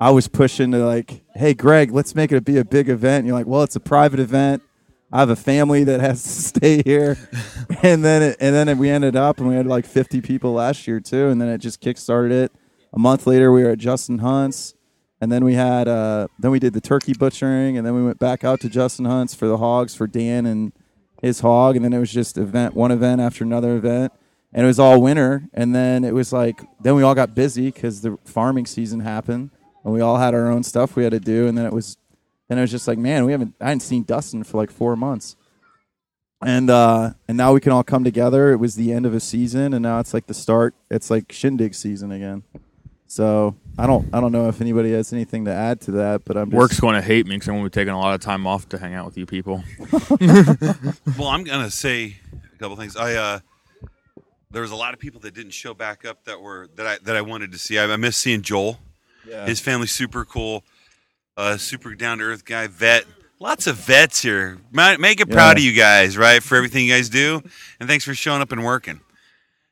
[0.00, 3.18] I was pushing to like, hey Greg, let's make it be a big event.
[3.18, 4.62] And you're like, well, it's a private event.
[5.12, 7.18] I have a family that has to stay here,
[7.82, 10.86] and then it, and then we ended up and we had like 50 people last
[10.86, 12.52] year too, and then it just kickstarted it.
[12.92, 14.74] A month later, we were at Justin Hunt's,
[15.20, 18.18] and then we had uh, then we did the turkey butchering, and then we went
[18.18, 20.72] back out to Justin Hunt's for the hogs for Dan and
[21.20, 24.12] his hog, and then it was just event one event after another event,
[24.52, 27.66] and it was all winter, and then it was like then we all got busy
[27.66, 29.50] because the farming season happened,
[29.84, 31.96] and we all had our own stuff we had to do, and then it was
[32.48, 34.96] then it was just like man, we haven't I hadn't seen Dustin for like four
[34.96, 35.36] months.
[36.42, 38.50] And uh, and now we can all come together.
[38.52, 40.74] It was the end of a season, and now it's like the start.
[40.90, 42.44] It's like shindig season again.
[43.06, 46.36] So I don't I don't know if anybody has anything to add to that, but
[46.36, 48.14] I'm just, Work's going to hate me because I'm going to be taking a lot
[48.14, 49.64] of time off to hang out with you people.
[51.18, 52.96] Well, I'm gonna say a couple things.
[52.96, 53.40] I uh,
[54.50, 56.98] there was a lot of people that didn't show back up that were that I
[57.02, 57.78] that I wanted to see.
[57.78, 58.78] I, I miss seeing Joel.
[59.26, 59.46] Yeah.
[59.46, 60.64] His family's super cool,
[61.36, 63.04] uh, super down to earth guy, vet.
[63.38, 64.58] Lots of vets here.
[64.70, 67.42] Make it proud of you guys, right, for everything you guys do,
[67.78, 69.00] and thanks for showing up and working.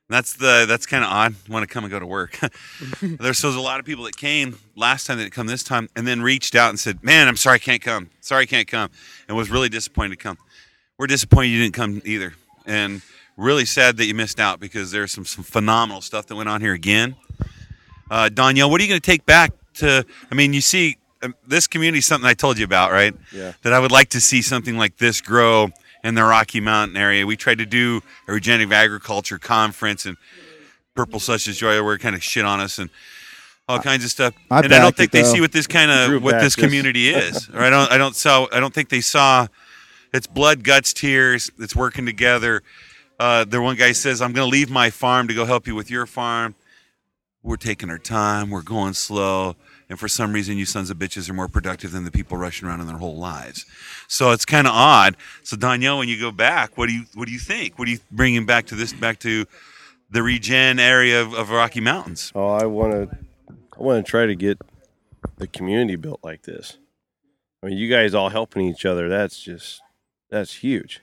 [0.09, 1.35] That's the that's kind of odd.
[1.51, 2.39] Want to come and go to work.
[3.03, 5.91] There's so there's a lot of people that came last time that come this time,
[5.95, 8.09] and then reached out and said, "Man, I'm sorry I can't come.
[8.21, 8.89] Sorry I can't come,"
[9.29, 10.39] and was really disappointed to come.
[10.97, 12.33] We're disappointed you didn't come either,
[12.65, 13.03] and
[13.37, 16.63] really sad that you missed out because there's some some phenomenal stuff that went on
[16.63, 17.15] here again.
[18.11, 20.05] Uh, Doneil, what are you going to take back to?
[20.31, 23.15] I mean, you see, um, this community is something I told you about, right?
[23.33, 23.53] Yeah.
[23.63, 25.69] That I would like to see something like this grow
[26.05, 27.27] in the Rocky Mountain area.
[27.27, 30.17] We tried to do a regenerative agriculture conference, and
[30.95, 32.91] Purple Such as Joy were kind of shit on us and
[33.69, 34.35] all kinds of stuff.
[34.51, 35.35] I and I don't think it, they though.
[35.35, 36.57] see what this kind of what this this.
[36.57, 37.49] community is.
[37.51, 37.91] Or I don't.
[37.93, 38.47] I don't saw.
[38.53, 39.47] I don't think they saw.
[40.13, 41.51] It's blood, guts, tears.
[41.59, 42.63] It's working together.
[43.21, 45.75] Uh, the one guy says, "I'm going to leave my farm to go help you
[45.75, 46.55] with your farm."
[47.49, 48.51] We're taking our time.
[48.51, 49.57] We're going slow.
[49.89, 52.69] And for some reason, you sons of bitches are more productive than the people rushing
[52.69, 53.65] around in their whole lives.
[54.07, 55.17] So it's kind of odd.
[55.45, 57.79] So Doneil, when you go back, what do you what do you think?
[57.79, 59.47] What are you bringing back to this back to
[60.11, 62.33] the regen area of, of Rocky Mountains?
[62.35, 63.19] Oh, I want to.
[63.49, 64.59] I want to try to get
[65.39, 66.77] the community built like this.
[67.63, 69.09] I mean, you guys all helping each other.
[69.09, 69.81] That's just
[70.29, 71.01] that's huge.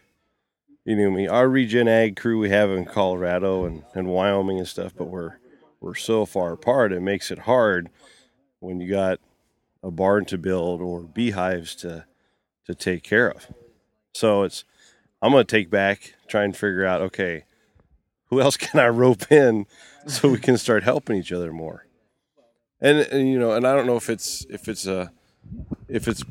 [0.84, 4.60] You know, I mean, our regen ag crew we have in Colorado and, and Wyoming
[4.60, 5.40] and stuff, but we're
[5.86, 6.92] we're so far apart.
[6.92, 7.92] It makes it hard
[8.60, 9.20] when you got
[9.84, 12.06] a barn to build or beehives to
[12.66, 13.48] to take care of.
[14.16, 14.66] So it's
[15.22, 17.46] I'm going to take back, try and figure out okay,
[18.30, 19.68] who else can I rope in
[20.08, 21.86] so we can start helping each other more.
[22.82, 25.12] And, and you know, and I don't know if it's if it's a
[25.88, 26.24] if it's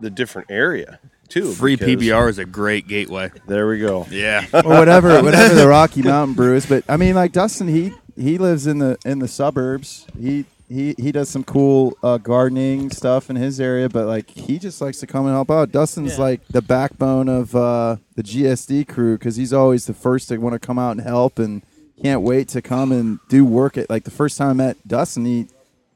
[0.00, 1.52] the different area too.
[1.52, 3.32] Free PBR is a great gateway.
[3.48, 4.06] There we go.
[4.10, 4.46] Yeah.
[4.52, 6.66] or whatever whatever the Rocky Mountain brew is.
[6.66, 10.06] But I mean, like Dustin, he he lives in the in the suburbs.
[10.18, 14.58] He he he does some cool uh, gardening stuff in his area, but like he
[14.58, 15.70] just likes to come and help out.
[15.72, 16.24] Dustin's Yeah.
[16.24, 20.54] like the backbone of uh, the GSD crew because he's always the first to want
[20.54, 21.62] to come out and help and
[22.02, 23.76] can't wait to come and do work.
[23.76, 25.48] At like the first time I met Dustin, he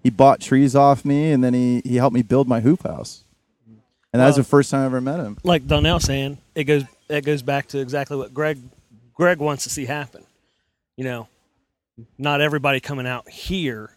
[0.03, 3.23] he bought trees off me and then he he helped me build my hoop house.
[4.13, 5.37] And that was the first time I ever met him.
[5.43, 8.59] like Doneil saying, it goes it goes back to exactly what Greg
[9.15, 10.23] Greg wants to see happen.
[10.97, 11.29] You know,
[12.19, 13.91] not everybody coming out here.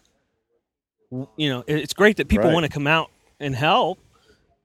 [1.10, 2.54] You know, it's great that people Right.
[2.54, 3.10] want to come out
[3.40, 3.98] and help,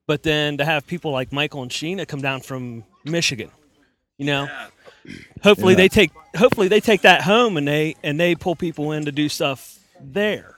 [0.08, 3.50] but then to have people like Michael and Sheena come down from Michigan,
[4.18, 4.48] you know,
[5.44, 5.78] hopefully Yeah.
[5.78, 9.12] they take hopefully they take that home and they and they pull people in to
[9.12, 10.52] do stuff there.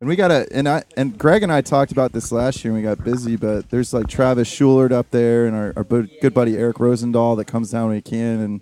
[0.00, 2.82] And we gotta and I and Greg and I talked about this last year and
[2.82, 6.56] we got busy, but there's like Travis Schulert up there and our, our good buddy
[6.56, 8.60] Eric Rosendahl that comes down when he can and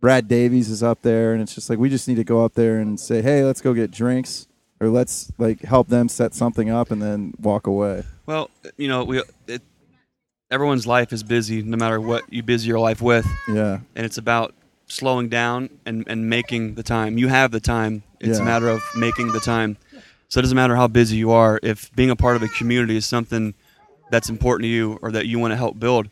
[0.00, 2.54] Brad Davies is up there and it's just like we just need to go up
[2.54, 4.46] there and say, Hey, let's go get drinks
[4.80, 8.04] or let's like help them set something up and then walk away.
[8.26, 9.62] Well, you know, we it,
[10.50, 13.80] everyone's life is busy, no matter what you busy your life with, Yeah.
[13.96, 14.54] and it's about
[14.86, 17.18] slowing down and, and making the time.
[17.18, 18.02] You have the time.
[18.20, 18.42] It's Yeah.
[18.42, 19.76] a matter of making the time.
[20.28, 21.58] So it doesn't matter how busy you are.
[21.62, 23.54] If being a part of a community is something
[24.10, 26.08] that's important to you or that you want to help build,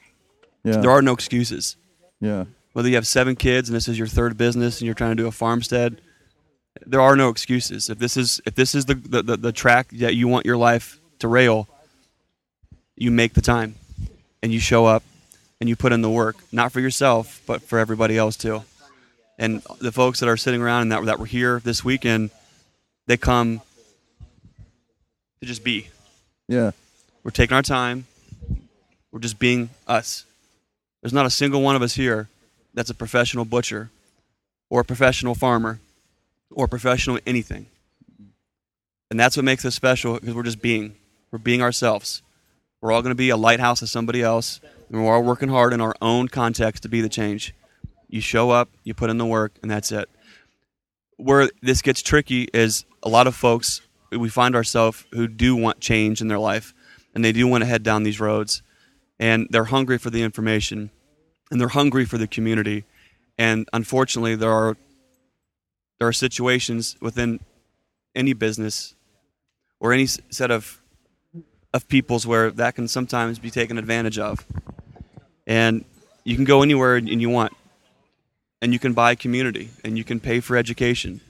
[0.64, 0.78] Yeah.
[0.78, 1.76] there are no excuses.
[2.20, 2.46] yeah.
[2.76, 5.22] Whether you have seven kids and this is your third business and you're trying to
[5.22, 5.98] do a farmstead,
[6.84, 7.88] there are no excuses.
[7.88, 10.58] If this is if this is the, the, the, the track that you want your
[10.58, 11.68] life to rail,
[12.94, 13.76] you make the time
[14.42, 15.02] and you show up
[15.58, 18.62] and you put in the work, not for yourself, but for everybody else too.
[19.38, 22.28] And the folks that are sitting around and that, that were here this weekend,
[23.06, 23.62] they come
[25.40, 25.88] to just be.
[26.46, 26.72] Yeah.
[27.22, 28.04] We're taking our time.
[29.12, 30.26] We're just being us.
[31.00, 32.28] There's not a single one of us here
[32.76, 33.90] that's a professional butcher
[34.70, 35.80] or a professional farmer
[36.50, 37.66] or professional anything.
[39.10, 40.94] And that's what makes us special because we're just being.
[41.32, 42.22] We're being ourselves.
[42.80, 45.72] We're all going to be a lighthouse to somebody else, and we're all working hard
[45.72, 47.54] in our own context to be the change.
[48.08, 50.08] You show up, you put in the work, and that's it.
[51.16, 53.80] Where this gets tricky is a lot of folks,
[54.12, 56.74] we find ourselves who do want change in their life,
[57.14, 58.62] and they do want to head down these roads,
[59.18, 60.90] and they're hungry for the information,
[61.50, 62.84] and they're hungry for the community.
[63.38, 64.76] And unfortunately, there are
[65.98, 67.40] there are situations within
[68.14, 68.94] any business
[69.80, 70.80] or any set of
[71.72, 74.46] of peoples where that can sometimes be taken advantage of.
[75.46, 75.84] And
[76.24, 77.52] you can go anywhere and you want,
[78.60, 81.20] and you can buy community, and you can pay for education.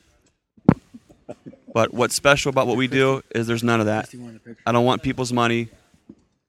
[1.74, 4.09] But what's special about what we do is there's none of that.
[4.64, 5.68] I don't want people's money.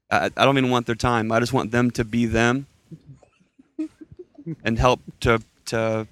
[0.10, 1.32] I, I don't even want their time.
[1.32, 2.68] I just want them to be them
[4.64, 6.08] and help to to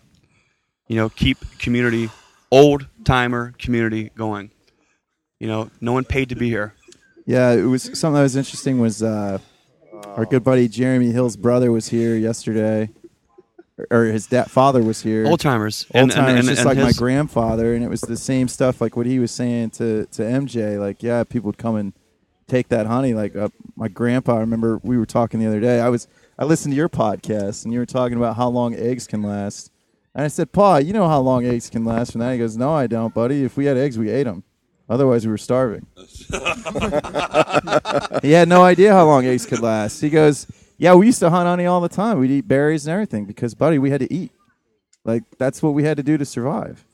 [0.88, 2.10] you know keep community
[2.52, 4.52] old timer community going.
[5.40, 6.74] You know, no one paid to be here.
[7.26, 8.80] Yeah, it was something that was interesting.
[8.80, 9.40] Was uh,
[10.06, 12.90] our good buddy Jeremy Hill's brother was here yesterday,
[13.90, 15.26] or, his dad father was here.
[15.26, 15.86] Old timers.
[15.94, 18.80] Old timers, just and like my grandfather, and it was the same stuff.
[18.80, 20.80] Like what he was saying to to MJ.
[20.80, 21.94] Like, yeah, people would come and
[22.48, 23.14] take that honey.
[23.14, 24.38] Like uh, my grandpa.
[24.38, 25.80] I remember we were talking the other day.
[25.80, 29.08] I was I listened to your podcast, and you were talking about how long eggs
[29.08, 29.72] can last.
[30.14, 32.32] And I said, Pa, you know how long eggs can last from that?
[32.32, 33.44] He goes, No, I don't, buddy.
[33.44, 34.44] If we had eggs, we ate them.
[34.88, 35.88] Otherwise, we were starving.
[38.22, 40.00] he had no idea how long eggs could last.
[40.00, 40.46] He goes,
[40.78, 42.20] "Yeah, we used to hunt honey all the time.
[42.20, 44.32] We'd eat berries and everything because, buddy, we had to eat.
[45.04, 46.86] Like that's what we had to do to survive."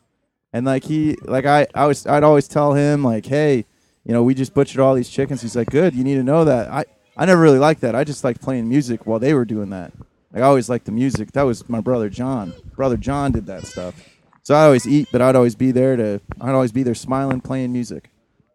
[0.54, 3.66] And like he, like I, I was, I'd always tell him like, "Hey,
[4.06, 6.44] you know, we just butchered all these chickens." He's like, "Good, you need to know
[6.46, 6.86] that." I,
[7.18, 7.96] I never really liked that.
[7.96, 9.92] I just liked playing music while they were doing that.
[10.34, 11.34] Like I always liked the music.
[11.34, 12.54] That was my brother John.
[12.76, 13.96] Brother John did that stuff.
[14.44, 17.42] So I'd always eat, but I'd always be there to, I'd always be there smiling,
[17.42, 18.10] playing music,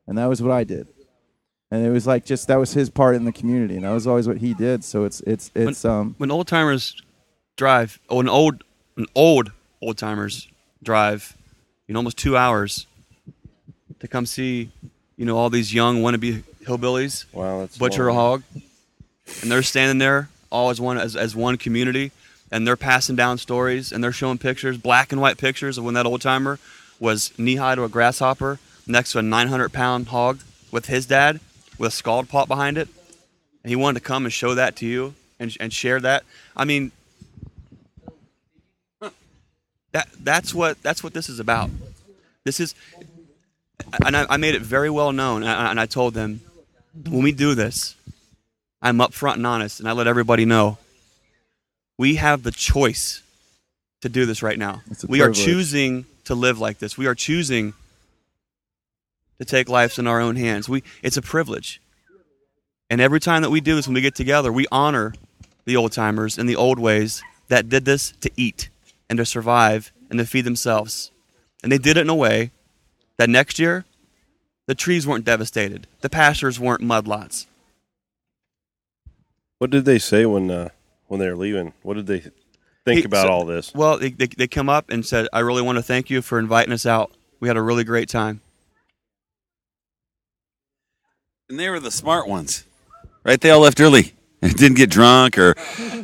[0.06, 0.88] and that was what I did
[1.70, 4.06] and it was like just that was his part in the community, and that was
[4.06, 4.84] always what he did.
[4.84, 7.00] So it's it's it's um when old timers
[7.56, 8.62] drive, oh, when old,
[8.96, 10.48] an old old timers
[10.82, 11.36] drive,
[11.86, 12.86] you know, almost two hours
[13.98, 14.70] to come see,
[15.16, 18.42] you know, all these young wannabe hillbillies Wow, that's butcher a hog,
[19.42, 22.12] and they're standing there all as one as, as one community,
[22.50, 25.94] and they're passing down stories and they're showing pictures, black and white pictures of when
[25.94, 26.58] that old timer
[26.98, 31.40] was knee high to a grasshopper next to a 900 pound hog with his dad
[31.78, 32.88] with a scald pot behind it,
[33.62, 36.24] and he wanted to come and show that to you and and share that.
[36.56, 36.92] I mean,
[39.92, 41.70] that that's what that's what this is about.
[42.44, 42.76] This is,
[44.04, 46.40] and I, I made it very well known, and I, and I told them
[47.08, 47.94] when we do this,
[48.82, 50.78] I'm upfront and honest, and I let everybody know
[51.98, 53.22] we have the choice
[54.02, 54.82] to do this right now.
[55.08, 56.98] We are choosing to live like this.
[56.98, 57.72] We are choosing
[59.38, 60.68] to take lives in our own hands.
[60.68, 61.80] We it's a privilege.
[62.88, 65.14] And every time that we do this when we get together, we honor
[65.64, 68.68] the old timers and the old ways that did this to eat
[69.10, 71.10] and to survive and to feed themselves.
[71.62, 72.52] And they did it in a way
[73.18, 73.84] that next year
[74.66, 75.86] the trees weren't devastated.
[76.00, 77.46] The pastures weren't mudlots.
[79.58, 80.68] What did they say when uh,
[81.08, 81.72] when they were leaving?
[81.82, 82.20] What did they
[82.84, 83.72] think He- about so- all this?
[83.74, 86.38] Well, they, they, they come up and said, I really want to thank you for
[86.38, 87.12] inviting us out.
[87.40, 88.40] We had a really great time.
[91.48, 92.64] And they were the smart ones,
[93.24, 93.40] Right?
[93.40, 94.14] They all left early.
[94.42, 95.54] And didn't get drunk or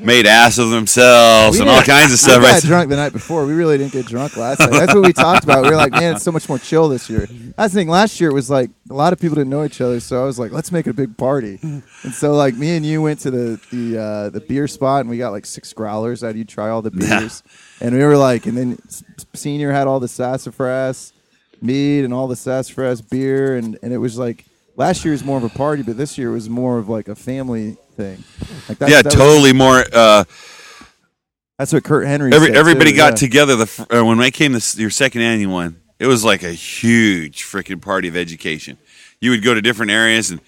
[0.01, 2.39] made ass of themselves and all kinds of stuff.
[2.39, 2.53] We Right?
[2.55, 3.45] got drunk the night before.
[3.47, 4.71] We really didn't get drunk last night.
[4.71, 5.65] That's what we talked about.
[5.65, 7.27] We were like, man, it's so much more chill this year.
[7.57, 7.89] That's the thing.
[7.89, 10.25] Last year it was like a lot of people didn't know each other, so I
[10.25, 11.59] was like, let's make it a big party.
[11.63, 11.83] And
[12.15, 15.19] so like me and you went to the the uh, the beer spot and we
[15.19, 16.23] got like six growlers.
[16.25, 17.21] I had you try all the Yeah.
[17.21, 17.43] beers,
[17.83, 18.79] and we were like, and then
[19.35, 21.13] senior had all the sassafras
[21.61, 24.47] mead and all the sassafras beer, and and it was like.
[24.75, 27.15] Last year was more of a party, but this year was more of like a
[27.15, 28.23] family thing.
[28.69, 29.85] Like that's, yeah, that was- totally more.
[29.93, 30.25] Uh,
[31.59, 32.33] that's what Kurt Henry.
[32.33, 33.17] every, everybody too, got yeah.
[33.17, 35.81] together the uh, when I came this your second annual one.
[35.99, 38.79] It was like a huge freaking party of education.
[39.21, 40.41] You would go to different areas and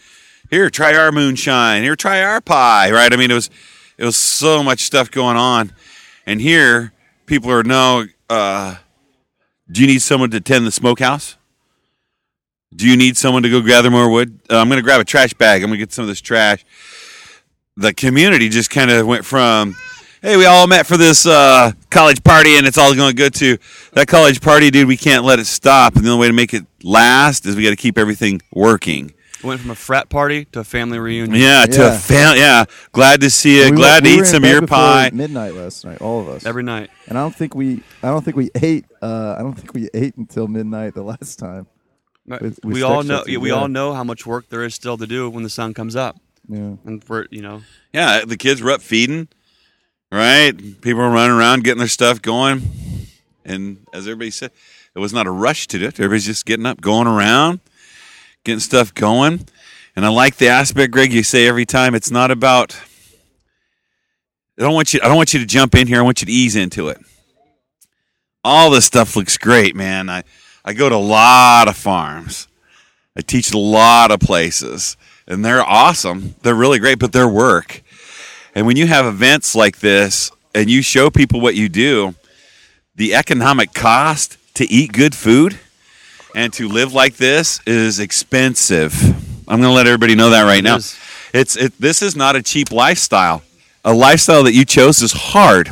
[0.50, 3.12] here try our moonshine, here try our pie, right?
[3.12, 3.50] I mean it was
[3.96, 5.72] it was so much stuff going on,
[6.26, 6.92] and here
[7.26, 8.06] people are no.
[8.28, 8.76] Uh,
[9.70, 11.36] do you need someone to tend the smokehouse?
[12.74, 14.40] Do you need someone to go gather more wood?
[14.50, 15.62] Uh, I'm going to grab a trash bag.
[15.62, 16.64] I'm going to get some of this trash.
[17.76, 19.74] The community just kind of went from,
[20.22, 23.58] hey, we all met for this uh, college party and it's all going good to
[23.94, 24.86] that college party, dude.
[24.86, 25.96] We can't let it stop.
[25.96, 29.12] And the only way to make it last is we got to keep everything working.
[29.42, 31.38] Went from a frat party to a family reunion.
[31.38, 31.94] Yeah, to Yeah.
[31.94, 32.64] a fam- yeah.
[32.92, 33.70] Glad to see you.
[33.72, 35.10] We Glad we to were eat in some bed ear before pie.
[35.12, 36.46] Midnight last night, all of us.
[36.46, 36.90] Every night.
[37.08, 38.86] and I don't think we, I don't think we ate.
[39.02, 41.66] Uh, I don't think we ate until midnight the last time.
[42.26, 43.24] With- with we all stick know.
[43.24, 43.54] shifts, we yeah.
[43.56, 46.16] all know how much work there is still to do when the sun comes up,
[46.48, 46.76] Yeah.
[46.84, 49.28] and we're you know Yeah, the kids were up feeding,
[50.12, 50.52] right?
[50.80, 52.62] People were running around getting their stuff going.
[53.44, 54.50] And as everybody said,
[54.94, 55.94] it was not a rush to do it.
[56.00, 57.60] Everybody's just getting up, going around,
[58.44, 59.46] getting stuff going.
[59.96, 62.76] And I like the aspect, Greg, you say every time it's not about
[64.58, 65.98] I don't want you I don't want you to jump in here.
[65.98, 66.98] I want you to ease into it.
[68.44, 70.10] All this stuff looks great, man.
[70.10, 70.22] I,
[70.64, 72.46] I go to a lot of farms.
[73.16, 74.96] I teach a lot of places,
[75.26, 76.34] and they're awesome.
[76.42, 77.82] They're really great, but they're work.
[78.54, 82.14] And when you have events like this and you show people what you do,
[82.94, 85.58] the economic cost to eat good food
[86.34, 88.94] and to live like this is expensive.
[89.48, 90.76] I'm going to let everybody know that right It now.
[90.76, 90.96] is.
[91.32, 93.42] It's it, this is not a cheap lifestyle.
[93.84, 95.68] A lifestyle that you chose is hard.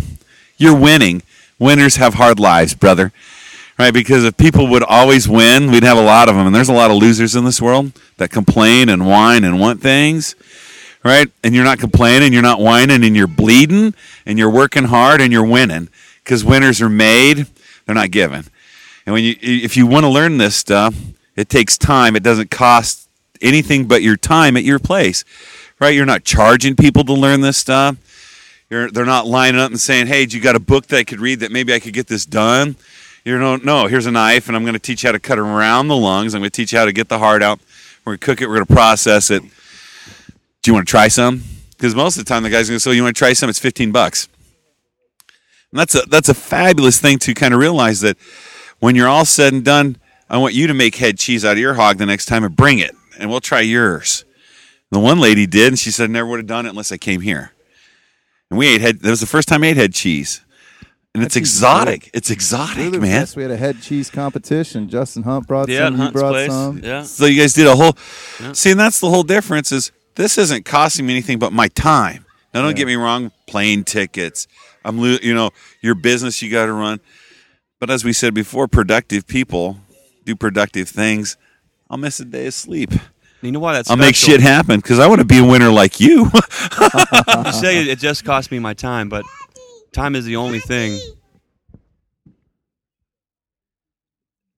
[0.57, 1.23] You're winning.
[1.59, 3.13] Winners have hard lives, brother.
[3.79, 3.93] Right?
[3.93, 6.47] Because if people would always win, we'd have a lot of them.
[6.47, 9.81] And there's a lot of losers in this world that complain and whine and want
[9.81, 10.35] things.
[11.05, 11.29] Right?
[11.43, 13.95] And you're not complaining, you're not whining, and you're bleeding,
[14.25, 15.89] and you're working hard, and you're winning.
[16.23, 17.47] Because winners are made,
[17.87, 18.45] they're not given.
[19.05, 20.95] And when you, if you want to learn this stuff,
[21.35, 22.15] it takes time.
[22.15, 23.09] It doesn't cost
[23.41, 25.25] anything but your time at your place,
[25.81, 25.95] right?
[25.95, 27.97] You're not charging people to learn this stuff.
[28.71, 31.05] You're, they're not lining up and saying, "Hey, do you got a book that I
[31.05, 32.77] could read that maybe I could get this done?"
[33.25, 33.87] You don't know, no.
[33.87, 36.35] Here's a knife, and I'm going to teach you how to cut around the lungs.
[36.35, 37.61] I'm going to teach you how to get the heart out.
[38.05, 38.49] We're going to cook it.
[38.49, 39.43] We're going to process it.
[39.43, 41.45] Do you want to try some?
[41.71, 43.49] Because most of the time, the guy's going to say, "You want to try some?"
[43.49, 44.29] It's 15 bucks.
[45.71, 48.17] And that's a that's a fabulous thing to kind of realize that
[48.81, 49.97] when you're all said and done,
[50.29, 52.55] I want you to make head cheese out of your hog the next time and
[52.57, 54.25] bring it, and we'll try yours.
[54.91, 56.97] The one lady did, and she said, I "Never would have done it unless I
[56.97, 57.53] came here."
[58.51, 59.01] And we ate head.
[59.01, 60.41] That was the first time I ate head cheese,
[61.15, 62.11] and it's exotic.
[62.15, 63.21] It's exotic, were man.
[63.23, 63.37] best.
[63.37, 64.89] We had a head cheese competition.
[64.89, 65.95] Justin Hunt brought yeah, some.
[65.95, 66.51] at Hunt's brought place.
[66.51, 66.79] some.
[66.83, 67.97] Yeah, So you guys did a whole.
[68.41, 68.53] Yeah.
[68.53, 69.73] See, and that's the whole difference.
[69.73, 72.25] Is this isn't costing me anything but my time.
[72.55, 72.77] Now, don't Yeah.
[72.77, 73.31] get me wrong.
[73.47, 74.47] Plane tickets.
[74.85, 75.51] I'm, lo- you know,
[75.81, 77.01] your business you got to run.
[77.79, 79.79] But as we said before, productive people
[80.25, 81.37] do productive things.
[81.91, 82.91] I'll miss a day of sleep.
[83.43, 85.71] you know why that's I'll make shit happen because I want to be a winner
[85.71, 86.31] like you.
[87.45, 89.25] You say it just cost me my time, but
[89.93, 90.99] time is the only thing.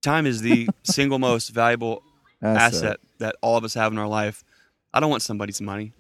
[0.03, 2.03] Time is the single most valuable
[2.43, 2.99] asset.
[3.19, 4.45] that all of us have in our life.
[4.93, 5.93] I don't want somebody's money.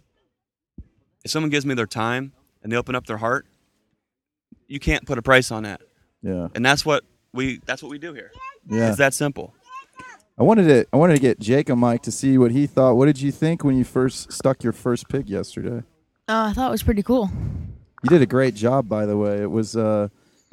[1.24, 2.32] If someone gives me their time
[2.62, 3.46] and they open up their heart,
[4.68, 5.80] you can't put a price on that.
[6.22, 6.48] Yeah.
[6.54, 8.30] And that's what we that's what we do here.
[8.68, 8.88] Yeah.
[8.88, 9.54] It's that simple.
[10.36, 10.86] I wanted to.
[10.92, 12.94] I wanted to get Jake on mic to see what he thought.
[12.94, 15.84] What did you think when you first stuck your first pig yesterday?
[16.26, 17.30] Uh, I thought it was pretty cool.
[18.04, 19.40] You did a great job, by the way.
[19.42, 20.08] It was, uh,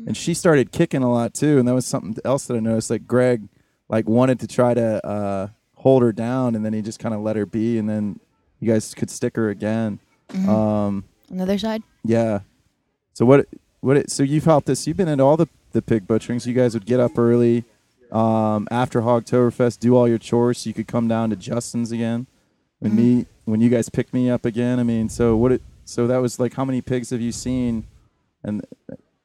[0.08, 1.60] and she started kicking a lot too.
[1.60, 2.90] And that was something else that I noticed.
[2.90, 3.44] Like Greg,
[3.90, 7.22] like wanted to try to uh, hold her down, and then he just kind of
[7.22, 8.20] let her be, and then
[8.60, 10.00] you guys could stick her again.
[10.30, 10.48] Mhm.
[10.48, 12.40] Um, On the other side, yeah.
[13.14, 13.48] So what?
[13.82, 13.98] What?
[13.98, 14.88] It, so you've helped us.
[14.88, 16.46] You've been into all the the pig butcherings.
[16.46, 17.66] You guys would get up early
[18.12, 20.60] um, after Hogtoberfest, do all your chores.
[20.60, 22.28] So you could come down to Justin's again.
[22.80, 24.80] When me, when you guys picked me up again.
[24.80, 25.52] I mean, so what?
[25.52, 27.86] It, so that was like, how many pigs have you seen?
[28.44, 28.66] And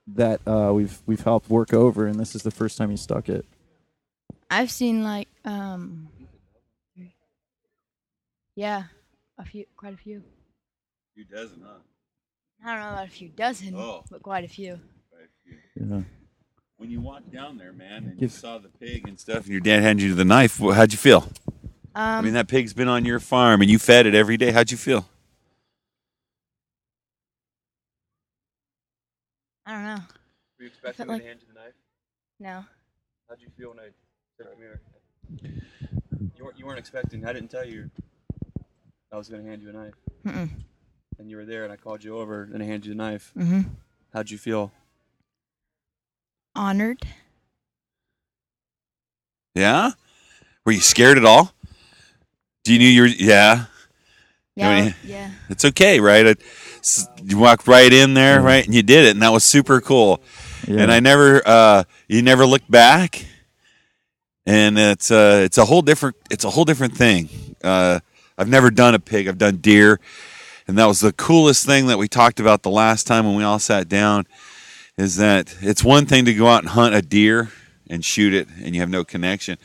[0.09, 3.28] that uh, we've we've helped work over, and this is the first time you stuck
[3.28, 3.44] it.
[4.50, 6.09] I've seen like um,
[8.54, 8.84] yeah,
[9.38, 10.18] a few, quite a few.
[10.18, 11.72] A few dozen, huh?
[12.64, 14.02] I don't know about a few dozen, Oh.
[14.11, 14.80] but quite a few.
[15.11, 15.28] Quite
[15.82, 16.02] a Yeah.
[16.78, 19.61] When you walked down there, man, and you saw the pig and stuff, and your
[19.61, 21.28] dad handed you the knife, how'd you feel?
[21.94, 24.50] Um, I mean, that pig's been on your farm and you fed it every day.
[24.50, 25.09] How'd you feel?
[29.67, 29.97] I don't know.
[30.59, 31.75] Were you expecting me to hand you the knife?
[32.39, 32.64] No.
[33.29, 33.89] How'd you feel when I
[34.37, 34.81] said, "Come here"?
[36.37, 37.27] You weren't, you weren't expecting.
[37.27, 37.91] I didn't tell you
[39.12, 39.95] I was going to hand you a knife,
[40.25, 40.49] Mm-mm.
[41.19, 43.33] and you were there, and I called you over, and I handed you the knife.
[43.37, 43.61] Mm-hmm.
[44.12, 44.73] How'd you feel?
[46.55, 47.03] Honored.
[49.55, 49.93] Yeah?
[50.64, 51.53] Were you scared at all?
[52.64, 53.67] Do you knew you were, yeah.
[54.55, 54.69] Yeah.
[54.69, 55.31] I mean, yeah.
[55.49, 56.27] It's okay, right?
[56.27, 56.76] It, s-
[57.22, 60.20] you walked right in there, right, and you did it, and that was super cool.
[60.66, 60.82] Yeah.
[60.82, 63.24] And I never, uh, you never looked back,
[64.47, 67.28] and it's uh, it's a whole different, it's a whole different thing.
[67.62, 68.01] Uh,
[68.39, 69.28] I've never done a pig.
[69.28, 70.01] I've done deer,
[70.66, 73.45] and that was the coolest thing that we talked about the last time when we
[73.45, 74.26] all sat down.
[74.99, 77.51] Is that it's one thing to go out and hunt a deer
[77.89, 79.59] and shoot it, and you have no connection.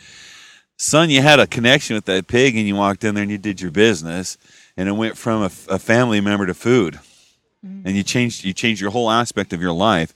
[0.78, 3.38] Son, you had a connection with that pig, and you walked in there and you
[3.38, 4.38] did your business,
[4.76, 7.00] and it went from a family member to food,
[7.64, 10.14] and you changed you changed your whole aspect of your life,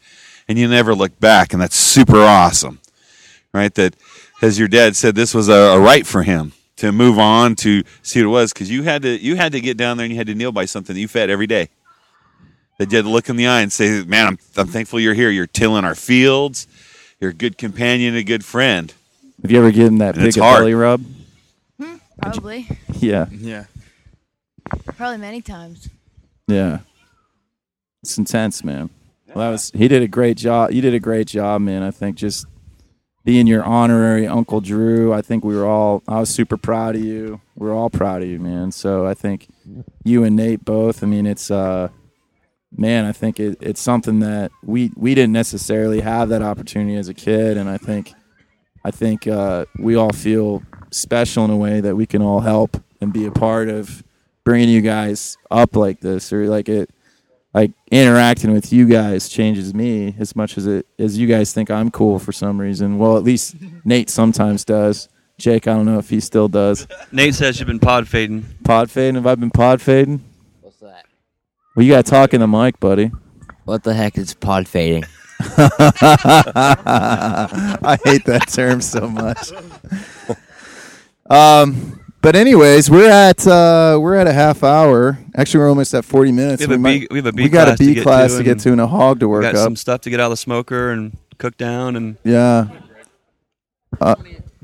[0.48, 2.80] and you never looked back, and that's super awesome,
[3.54, 3.76] rite?
[3.76, 3.96] That,
[4.42, 7.84] as your dad said, this was a, a right for him to move on to
[8.02, 10.12] see what it was, because you had to you had to get down there and
[10.12, 11.70] you had to kneel by something that you fed every day.
[12.78, 15.14] That you had to look in the eye and say, "Man, I'm I'm thankful you're
[15.14, 15.30] here.
[15.30, 16.68] You're tilling our fields.
[17.22, 18.92] You're a good companion, a good friend."
[19.42, 20.60] Have you ever given that And pig it's a hard.
[20.62, 21.04] belly rub?
[21.80, 22.68] Hmm, Probably.
[23.00, 23.28] Yeah.
[23.32, 23.66] Yeah.
[24.98, 25.90] Probably many times.
[26.48, 26.80] Yeah.
[28.06, 28.92] It's intense, man.
[29.30, 30.72] Well, that was he did a great job.
[30.72, 31.82] You did a great job, man.
[31.82, 32.46] I think just
[33.24, 35.12] being your honorary Uncle Drew.
[35.12, 36.04] I think we were all.
[36.08, 37.42] I was super proud of you.
[37.56, 38.72] We're all proud of you, man.
[38.72, 39.48] So I think
[40.04, 41.02] you and Nate both.
[41.02, 41.88] I mean, it's uh,
[42.72, 43.06] man.
[43.06, 47.16] I think it, it's something that we we didn't necessarily have that opportunity as a
[47.16, 48.14] kid, and I think
[48.84, 52.78] I think uh, we all feel special in a way that we can all help
[53.02, 54.04] and be a part of
[54.44, 56.92] bringing you guys up like this or like it
[57.56, 61.72] like interacting with you guys changes me as much as it as you guys think
[61.72, 62.98] I'm cool for some reason.
[62.98, 65.08] Well, at least Nate sometimes does.
[65.38, 66.86] Jake, I don't know if he still does.
[67.14, 68.46] Nate says you've been pod fading.
[68.66, 69.16] Pod fading?
[69.16, 70.22] Have I been pod fading?
[70.62, 71.06] What's that?
[71.76, 73.12] Well, you got to talk in the mic, buddy.
[73.64, 75.06] What the heck is pod fading?
[75.40, 75.58] I
[78.04, 79.52] hate that term so much.
[81.28, 85.20] Um, but anyways, we're at uh, we're at a half hour.
[85.36, 86.60] Actually, we're almost at forty minutes.
[86.62, 87.94] We have a might- B- we have a B we got a class to B
[87.94, 89.64] get class to to get and to and a hog to We work got up.
[89.64, 92.68] some stuff to get out of the smoker and cook down, and Yeah.
[94.02, 94.16] Uh,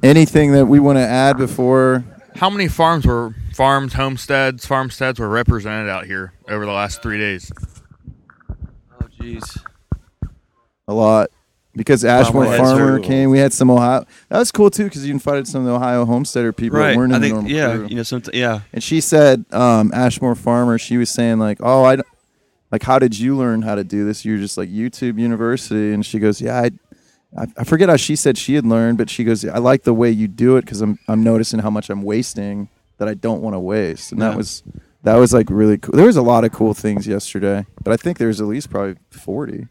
[0.01, 2.03] anything that we want to add before?
[2.35, 7.19] How many farms were farms, homesteads, farmsteads were represented out here over the last three
[7.19, 7.51] days?
[8.49, 9.61] oh jeez,
[10.87, 11.29] A lot.
[11.73, 14.05] Because Ashmore Farmer came, we had some Ohio.
[14.27, 16.97] That was cool too, because you invited some of the Ohio homesteader people that right?
[16.97, 17.87] weren't in I the think normal yeah, crew.
[17.87, 18.61] you know, some yeah.
[18.73, 22.07] And she said, um, Ashmore Farmer, she was saying like, oh, I, don't-
[22.71, 24.25] like, how did you learn how to do this?
[24.25, 26.67] You're just like YouTube University, and she goes, yeah,
[27.37, 29.93] I, I, forget how she said she had learned, but she goes, I like the
[29.93, 33.41] way you do it because I'm, I'm noticing how much I'm wasting that I don't
[33.41, 34.63] want to waste, and that was,
[35.03, 35.95] that was like really cool.
[35.95, 38.95] There was a lot of cool things yesterday, but I think there's at least probably
[39.09, 39.67] forty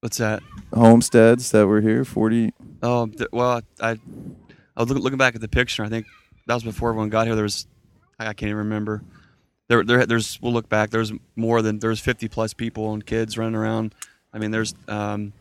[0.00, 0.42] What's that?
[0.72, 2.04] homesteads that were here.
[2.04, 2.52] Forty.
[2.82, 5.84] Oh, th- well, I I was look, looking back at the picture.
[5.84, 6.06] I think
[6.46, 7.34] that was before everyone got here.
[7.34, 7.66] There was
[8.18, 9.02] I, I can't even remember.
[9.68, 10.40] There, there, there's.
[10.40, 10.90] We'll look back.
[10.90, 13.94] There's more than there's 50 plus people and kids running around.
[14.32, 15.32] I mean, there's um,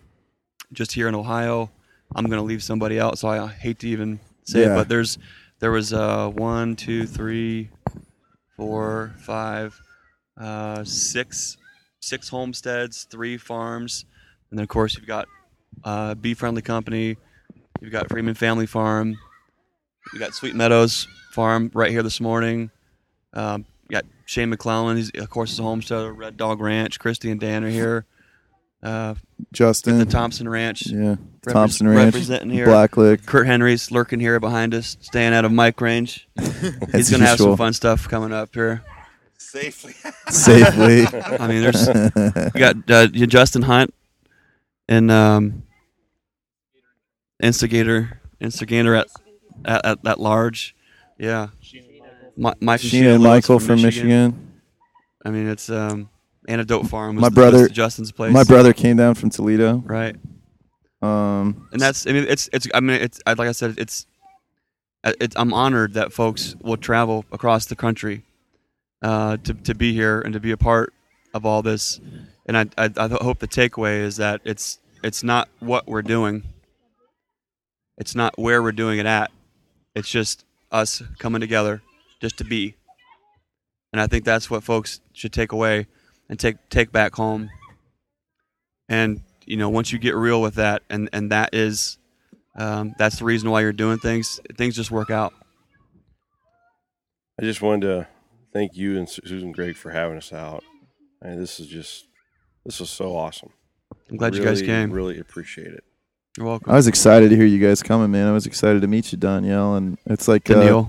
[0.73, 1.71] just here in Ohio.
[2.15, 4.73] I'm gonna leave somebody out, so I hate to even say Yeah.
[4.73, 5.17] it, but there's
[5.59, 7.69] there was uh, one, two, three,
[8.55, 9.79] four, five,
[10.37, 11.57] uh, six,
[12.01, 14.05] six homesteads, three farms,
[14.51, 15.27] and then of course you've got
[15.83, 17.17] uh, Bee Friendly Company,
[17.81, 19.17] you've got Freeman Family Farm,
[20.13, 22.71] you got Sweet Meadows Farm right here this morning.
[23.33, 26.11] Um, you got Shane McClellan, he's of course is a homesteader.
[26.13, 28.05] Red Dog Ranch, Christy and Dan are here.
[28.81, 29.13] Uh,
[29.51, 29.97] Dustin.
[29.97, 31.15] the Thompson Ranch, Yeah.
[31.41, 32.13] repres- Thompson Ranch.
[32.13, 32.65] representing here.
[32.65, 33.25] Blacklick.
[33.25, 36.29] Kurt Henry's lurking here behind us, staying out of mic range.
[36.93, 38.83] He's gonna have some fun stuff coming up here.
[39.37, 39.93] Safely.
[40.29, 41.05] Safely.
[41.39, 43.93] I mean, there's you got uh, you Justin Hunt
[44.89, 45.63] and um,
[47.41, 49.07] instigator instigator at
[49.65, 50.75] at, at, at large.
[51.17, 51.47] Yeah,
[52.37, 54.53] Mike and Sheena and Michael from Michigan.
[55.25, 56.09] I mean, it's um,
[56.47, 57.15] Antidote Farm.
[57.15, 58.33] Was My the- brother- Justin's place.
[58.33, 59.83] My brother came down from Toledo.
[59.85, 60.15] right?
[61.01, 64.05] Um, and that's I mean it's it's I mean it's like I said it's
[65.05, 68.25] it's I'm honored that folks will travel across the country
[69.01, 70.93] uh, to to be here and to be a part
[71.33, 72.01] of all this.
[72.49, 76.41] And I, I I hope the takeaway is that it's it's not what we're doing.
[77.99, 79.29] It's not where we're doing it at.
[79.93, 81.83] It's just us coming together
[82.19, 82.73] just to be.
[83.93, 85.85] And I think that's what folks should take away
[86.27, 87.51] and take take back home.
[88.89, 91.99] And you know, once you get real with that, and and that is,
[92.55, 94.39] um, that's the reason why you're doing things.
[94.57, 95.35] Things just work out.
[97.39, 98.07] I just wanted to
[98.53, 100.63] thank you and Susan Greg for having us out.
[101.21, 102.08] And this is just
[102.65, 103.49] this was so awesome.
[104.09, 104.91] I'm glad you guys came.
[104.91, 105.83] Really appreciate it.
[106.37, 106.71] You're welcome.
[106.71, 108.27] I was excited to hear you guys coming, man.
[108.27, 110.83] I was excited to meet you, Danielle, and it's like uh,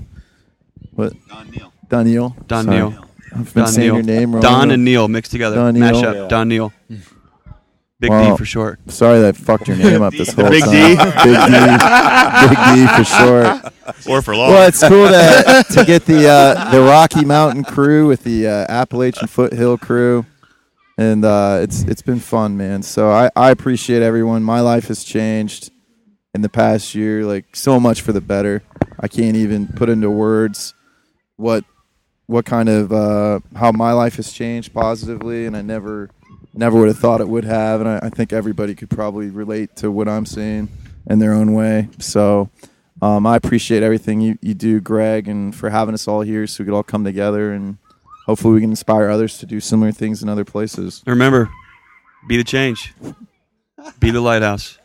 [0.92, 1.12] what?
[1.28, 1.72] Don Neal.
[1.88, 2.36] Danielle.
[2.46, 2.76] Don Sorry.
[2.76, 3.04] Neal.
[3.34, 3.94] I've been Don saying Neal.
[3.96, 4.42] your name wrong.
[4.42, 5.56] Don and Neil mixed together.
[5.56, 6.14] Don Mash up.
[6.14, 6.28] Yeah.
[6.28, 6.72] Don Neal.
[7.98, 8.30] Big Wow.
[8.30, 8.80] D for short.
[8.90, 10.70] Sorry that I fucked your name up this whole Big time.
[10.72, 10.96] D?
[10.96, 11.58] Big D.
[12.48, 14.06] Big D for short.
[14.08, 14.50] Or for long.
[14.52, 18.66] Well, it's cool to to get the uh, the Rocky Mountain crew with the uh,
[18.70, 20.24] Appalachian Foothill crew,
[20.99, 22.82] and uh, it's it's been fun, man.
[22.82, 24.43] So I, I appreciate everyone.
[24.43, 25.70] My life has changed
[26.34, 28.62] in the past year, like so much for the better.
[28.99, 30.74] I can't even put into words
[31.36, 31.64] what
[32.26, 36.11] what kind of uh, how my life has changed positively, and I never
[36.55, 37.80] never would have thought it would have.
[37.80, 40.68] And I, I think everybody could probably relate to what I'm saying
[41.09, 41.88] in their own way.
[41.99, 42.51] So.
[43.03, 46.62] Um, I appreciate everything you, you do, Greg, and for having us all here so
[46.62, 47.78] we could all come together and
[48.26, 51.02] hopefully we can inspire others to do similar things in other places.
[51.06, 51.50] Remember,
[52.28, 52.94] be the change.
[53.98, 54.80] Be the lighthouse.